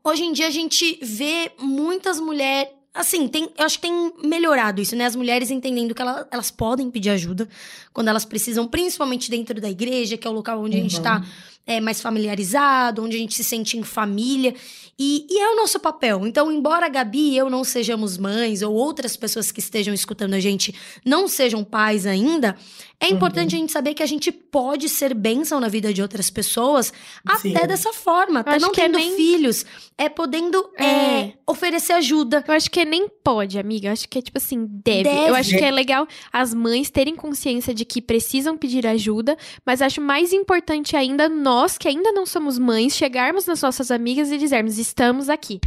hoje 0.03 0.25
em 0.25 0.33
dia 0.33 0.49
a 0.49 0.51
gente 0.51 0.99
vê 1.03 1.53
muitas 1.59 2.19
mulheres 2.19 2.76
Assim, 2.97 3.29
tem, 3.29 3.51
eu 3.59 3.67
acho 3.67 3.79
que 3.79 3.83
tem 3.83 4.13
melhorado 4.25 4.81
isso, 4.81 4.97
né? 4.97 5.05
As 5.05 5.15
mulheres 5.15 5.51
entendendo 5.51 5.95
que 5.95 6.01
ela, 6.01 6.27
elas 6.31 6.51
podem 6.51 6.91
pedir 6.91 7.11
ajuda 7.11 7.47
quando 7.93 8.09
elas 8.09 8.25
precisam, 8.25 8.67
principalmente 8.67 9.31
dentro 9.31 9.61
da 9.61 9.69
igreja, 9.69 10.17
que 10.17 10.27
é 10.27 10.31
o 10.31 10.33
local 10.33 10.63
onde 10.63 10.77
uhum. 10.77 10.81
a 10.81 10.83
gente 10.83 10.97
está 10.97 11.19
uhum. 11.19 11.25
É, 11.67 11.81
mais 11.81 12.01
familiarizado, 12.01 13.03
onde 13.03 13.17
a 13.17 13.19
gente 13.19 13.35
se 13.35 13.43
sente 13.43 13.77
em 13.77 13.83
família. 13.83 14.55
E, 14.99 15.27
e, 15.29 15.39
é 15.39 15.51
o 15.51 15.57
nosso 15.57 15.79
papel. 15.79 16.27
Então, 16.27 16.51
embora 16.51 16.87
a 16.87 16.89
Gabi 16.89 17.33
e 17.33 17.37
eu 17.37 17.51
não 17.51 17.65
sejamos 17.65 18.17
mães, 18.17 18.63
ou 18.63 18.73
outras 18.75 19.15
pessoas 19.17 19.53
que 19.53 19.61
estejam 19.61 19.93
escutando 19.93 20.33
a 20.33 20.41
gente 20.41 20.75
não 21.05 21.29
sejam 21.29 21.63
pais 21.63 22.07
ainda, 22.07 22.57
é 22.99 23.09
importante 23.09 23.53
uhum. 23.53 23.59
a 23.59 23.61
gente 23.61 23.73
saber 23.73 23.93
que 23.93 24.03
a 24.03 24.07
gente 24.07 24.33
pode 24.33 24.89
ser 24.89 25.13
bênção 25.13 25.61
na 25.61 25.69
vida 25.69 25.93
de 25.93 26.01
outras 26.01 26.31
pessoas 26.31 26.95
Sim. 27.43 27.55
até 27.55 27.67
dessa 27.67 27.93
forma. 27.93 28.41
Até 28.41 28.59
não 28.59 28.71
é 28.71 28.73
tendo 28.73 28.97
é 28.97 29.03
nem... 29.03 29.15
filhos, 29.15 29.67
é 29.99 30.09
podendo 30.09 30.71
é. 30.79 30.85
É, 30.85 31.35
oferecer 31.47 31.93
ajuda. 31.93 32.43
Eu 32.49 32.55
acho 32.55 32.71
que 32.71 32.81
é 32.81 32.85
nem 32.87 33.07
pode, 33.07 33.59
amiga. 33.59 33.89
Eu 33.89 33.93
acho 33.93 34.09
que 34.09 34.19
é 34.19 34.23
tipo 34.23 34.39
assim, 34.39 34.67
deve. 34.67 35.05
deve. 35.05 35.29
Eu 35.29 35.35
acho 35.35 35.51
que 35.51 35.63
é 35.63 35.71
legal 35.71 36.09
as 36.33 36.55
mães 36.55 36.89
terem 36.89 37.15
consciência 37.15 37.75
de 37.75 37.85
que 37.85 38.01
precisam 38.01 38.57
pedir 38.57 38.87
ajuda, 38.87 39.37
mas 39.65 39.83
acho 39.83 40.01
mais 40.01 40.33
importante 40.33 40.97
ainda 40.97 41.29
nós, 41.29 41.56
que 41.79 41.89
ainda 41.89 42.13
não 42.13 42.27
somos 42.27 42.59
mães, 42.59 42.95
chegarmos 42.95 43.47
nas 43.47 43.63
nossas 43.63 43.91
amigas 43.91 44.31
e 44.31 44.39
dizermos: 44.39 44.79
estamos 44.79 45.29
aqui. 45.29 45.61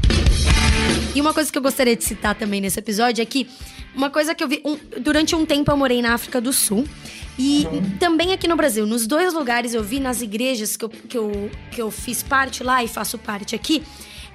E 1.16 1.20
uma 1.20 1.34
coisa 1.34 1.52
que 1.52 1.58
eu 1.58 1.62
gostaria 1.62 1.96
de 1.96 2.04
citar 2.04 2.36
também 2.36 2.62
nesse 2.62 2.80
episódio 2.80 3.22
é 3.22 3.26
que 3.26 3.48
uma 3.96 4.10
coisa 4.10 4.36
que 4.36 4.44
eu 4.44 4.48
vi. 4.48 4.62
Um, 4.64 4.78
durante 5.02 5.36
um 5.36 5.46
tempo 5.46 5.72
eu 5.72 5.78
morei 5.78 6.02
na 6.02 6.14
África 6.14 6.40
do 6.40 6.54
Sul. 6.54 6.88
E 7.38 7.66
uhum. 7.72 7.98
também 7.98 8.34
aqui 8.34 8.50
no 8.50 8.56
Brasil, 8.58 8.86
nos 8.86 9.08
dois 9.08 9.34
lugares 9.34 9.74
eu 9.74 9.82
vi 9.82 10.02
nas 10.02 10.22
igrejas 10.22 10.76
que 10.76 10.84
eu, 10.84 10.90
que, 10.90 11.18
eu, 11.18 11.52
que 11.72 11.82
eu 11.82 11.90
fiz 11.90 12.22
parte 12.22 12.66
lá 12.66 12.84
e 12.84 12.88
faço 12.88 13.18
parte 13.18 13.56
aqui, 13.56 13.82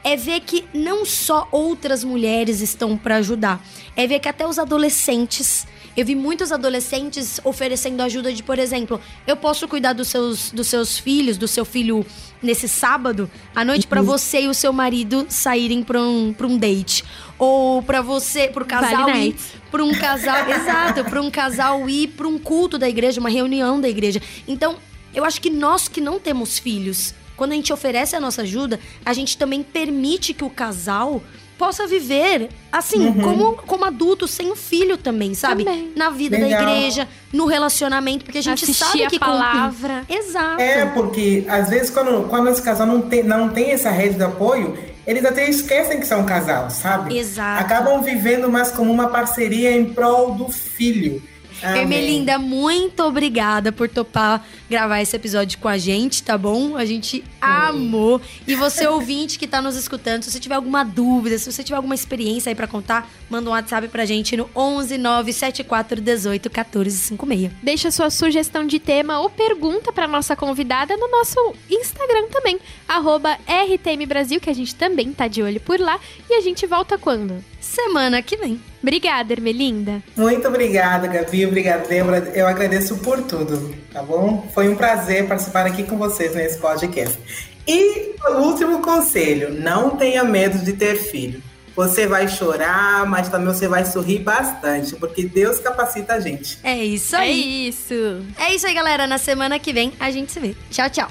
é 0.04 0.16
ver 0.16 0.40
que 0.40 0.64
não 0.72 1.04
só 1.04 1.48
outras 1.50 2.04
mulheres 2.04 2.60
estão 2.60 2.96
para 2.96 3.16
ajudar, 3.16 3.64
é 3.96 4.06
ver 4.06 4.20
que 4.20 4.28
até 4.28 4.46
os 4.46 4.58
adolescentes 4.58 5.66
eu 5.96 6.04
vi 6.04 6.16
muitos 6.16 6.50
adolescentes 6.50 7.40
oferecendo 7.44 8.00
ajuda 8.02 8.32
de, 8.32 8.42
por 8.42 8.58
exemplo, 8.58 9.00
eu 9.26 9.36
posso 9.36 9.68
cuidar 9.68 9.92
dos 9.92 10.08
seus, 10.08 10.50
dos 10.50 10.66
seus 10.66 10.98
filhos, 10.98 11.36
do 11.36 11.46
seu 11.46 11.64
filho 11.64 12.04
nesse 12.42 12.68
sábado 12.68 13.30
à 13.54 13.64
noite 13.64 13.86
para 13.86 14.00
uhum. 14.00 14.06
você 14.06 14.42
e 14.42 14.48
o 14.48 14.54
seu 14.54 14.72
marido 14.72 15.24
saírem 15.28 15.84
para 15.84 16.00
um, 16.00 16.32
pra 16.32 16.48
um 16.48 16.58
date. 16.58 17.04
Ou 17.38 17.80
para 17.80 18.02
você, 18.02 18.48
pro 18.48 18.64
casal 18.64 19.06
vale 19.06 19.28
ir 19.28 19.36
para 19.70 19.84
um 19.84 19.92
casal, 19.92 20.48
exato, 20.50 21.04
para 21.04 21.22
um 21.22 21.30
casal 21.30 21.88
ir 21.88 22.08
para 22.08 22.26
um 22.26 22.38
culto 22.40 22.76
da 22.76 22.88
igreja, 22.88 23.20
uma 23.20 23.30
reunião 23.30 23.80
da 23.80 23.88
igreja. 23.88 24.20
Então, 24.48 24.76
eu 25.14 25.24
acho 25.24 25.40
que 25.40 25.50
nós 25.50 25.86
que 25.86 26.00
não 26.00 26.18
temos 26.18 26.58
filhos, 26.58 27.14
quando 27.36 27.52
a 27.52 27.54
gente 27.54 27.72
oferece 27.72 28.14
a 28.16 28.20
nossa 28.20 28.42
ajuda, 28.42 28.78
a 29.04 29.12
gente 29.12 29.36
também 29.36 29.62
permite 29.62 30.32
que 30.32 30.44
o 30.44 30.50
casal 30.50 31.22
possa 31.58 31.86
viver 31.86 32.48
assim, 32.70 33.06
uhum. 33.06 33.20
como, 33.20 33.52
como 33.56 33.84
adulto, 33.84 34.26
sem 34.26 34.50
o 34.50 34.56
filho 34.56 34.96
também, 34.96 35.34
sabe? 35.34 35.64
Também. 35.64 35.92
Na 35.94 36.10
vida 36.10 36.36
Legal. 36.36 36.64
da 36.64 36.72
igreja, 36.72 37.08
no 37.32 37.46
relacionamento, 37.46 38.24
porque 38.24 38.38
a 38.38 38.42
gente 38.42 38.64
Assistir 38.64 38.84
sabe 38.84 39.06
que 39.06 39.16
a 39.16 39.20
palavra. 39.20 40.04
Com... 40.06 40.14
Exato. 40.14 40.60
É, 40.60 40.86
porque 40.86 41.44
às 41.48 41.68
vezes 41.70 41.90
quando, 41.90 42.28
quando 42.28 42.48
esse 42.48 42.62
casal 42.62 42.86
não 42.86 43.02
tem, 43.02 43.22
não 43.22 43.48
tem 43.48 43.70
essa 43.70 43.90
rede 43.90 44.16
de 44.16 44.24
apoio, 44.24 44.76
eles 45.06 45.24
até 45.24 45.48
esquecem 45.48 46.00
que 46.00 46.06
são 46.06 46.20
um 46.20 46.26
casal, 46.26 46.70
sabe? 46.70 47.16
Exato. 47.16 47.62
Acabam 47.62 48.02
vivendo 48.02 48.50
mais 48.50 48.70
como 48.70 48.92
uma 48.92 49.08
parceria 49.08 49.70
em 49.70 49.92
prol 49.92 50.32
do 50.32 50.48
filho. 50.48 51.22
Amém. 51.62 51.82
Ermelinda, 51.82 52.38
muito 52.38 53.02
obrigada 53.02 53.72
por 53.72 53.88
topar 53.88 54.44
gravar 54.68 55.00
esse 55.00 55.14
episódio 55.14 55.58
com 55.58 55.68
a 55.68 55.78
gente, 55.78 56.22
tá 56.22 56.36
bom? 56.36 56.76
A 56.76 56.84
gente 56.84 57.24
amou. 57.40 58.20
E 58.46 58.54
você, 58.54 58.86
ouvinte 58.88 59.38
que 59.38 59.46
tá 59.46 59.60
nos 59.62 59.76
escutando, 59.76 60.22
se 60.22 60.30
você 60.30 60.40
tiver 60.40 60.54
alguma 60.54 60.84
dúvida, 60.84 61.38
se 61.38 61.50
você 61.50 61.62
tiver 61.62 61.76
alguma 61.76 61.94
experiência 61.94 62.50
aí 62.50 62.54
para 62.54 62.66
contar, 62.66 63.08
manda 63.30 63.48
um 63.48 63.52
WhatsApp 63.52 63.88
pra 63.88 64.04
gente 64.04 64.36
no 64.36 64.48
11 64.54 64.98
974 64.98 66.00
18 66.00 66.50
14 66.50 66.96
56. 66.96 67.52
Deixa 67.62 67.90
sua 67.90 68.10
sugestão 68.10 68.66
de 68.66 68.78
tema 68.78 69.20
ou 69.20 69.30
pergunta 69.30 69.92
pra 69.92 70.08
nossa 70.08 70.34
convidada 70.34 70.96
no 70.96 71.08
nosso 71.10 71.54
Instagram 71.70 72.28
também, 72.30 72.58
arroba 72.88 73.38
RTM 73.46 74.06
Brasil, 74.06 74.40
que 74.40 74.50
a 74.50 74.54
gente 74.54 74.74
também 74.74 75.12
tá 75.12 75.28
de 75.28 75.42
olho 75.42 75.60
por 75.60 75.78
lá. 75.78 75.98
E 76.28 76.34
a 76.34 76.40
gente 76.40 76.66
volta 76.66 76.98
quando? 76.98 77.42
Semana 77.60 78.22
que 78.22 78.36
vem. 78.36 78.73
Obrigada, 78.84 79.32
Ermelinda. 79.32 80.02
Muito 80.14 80.46
obrigada, 80.46 81.06
Gabi. 81.06 81.46
Obrigada, 81.46 81.88
Débora. 81.88 82.30
Eu 82.34 82.46
agradeço 82.46 82.98
por 82.98 83.22
tudo, 83.22 83.74
tá 83.90 84.02
bom? 84.02 84.46
Foi 84.52 84.68
um 84.68 84.76
prazer 84.76 85.26
participar 85.26 85.64
aqui 85.64 85.84
com 85.84 85.96
vocês 85.96 86.34
nesse 86.34 86.58
podcast. 86.58 87.18
E 87.66 88.14
o 88.28 88.42
último 88.42 88.82
conselho: 88.82 89.54
não 89.54 89.96
tenha 89.96 90.22
medo 90.22 90.58
de 90.58 90.74
ter 90.74 90.96
filho. 90.96 91.42
Você 91.74 92.06
vai 92.06 92.28
chorar, 92.28 93.06
mas 93.06 93.30
também 93.30 93.46
você 93.46 93.66
vai 93.66 93.86
sorrir 93.86 94.18
bastante, 94.18 94.94
porque 94.96 95.22
Deus 95.24 95.58
capacita 95.58 96.12
a 96.12 96.20
gente. 96.20 96.58
É 96.62 96.76
isso 96.84 97.16
aí. 97.16 97.30
É 97.30 97.68
isso. 97.68 98.26
É 98.38 98.54
isso 98.54 98.66
aí, 98.66 98.74
galera. 98.74 99.06
Na 99.06 99.16
semana 99.16 99.58
que 99.58 99.72
vem 99.72 99.94
a 99.98 100.10
gente 100.10 100.30
se 100.30 100.38
vê. 100.38 100.54
Tchau, 100.70 100.90
tchau. 100.90 101.08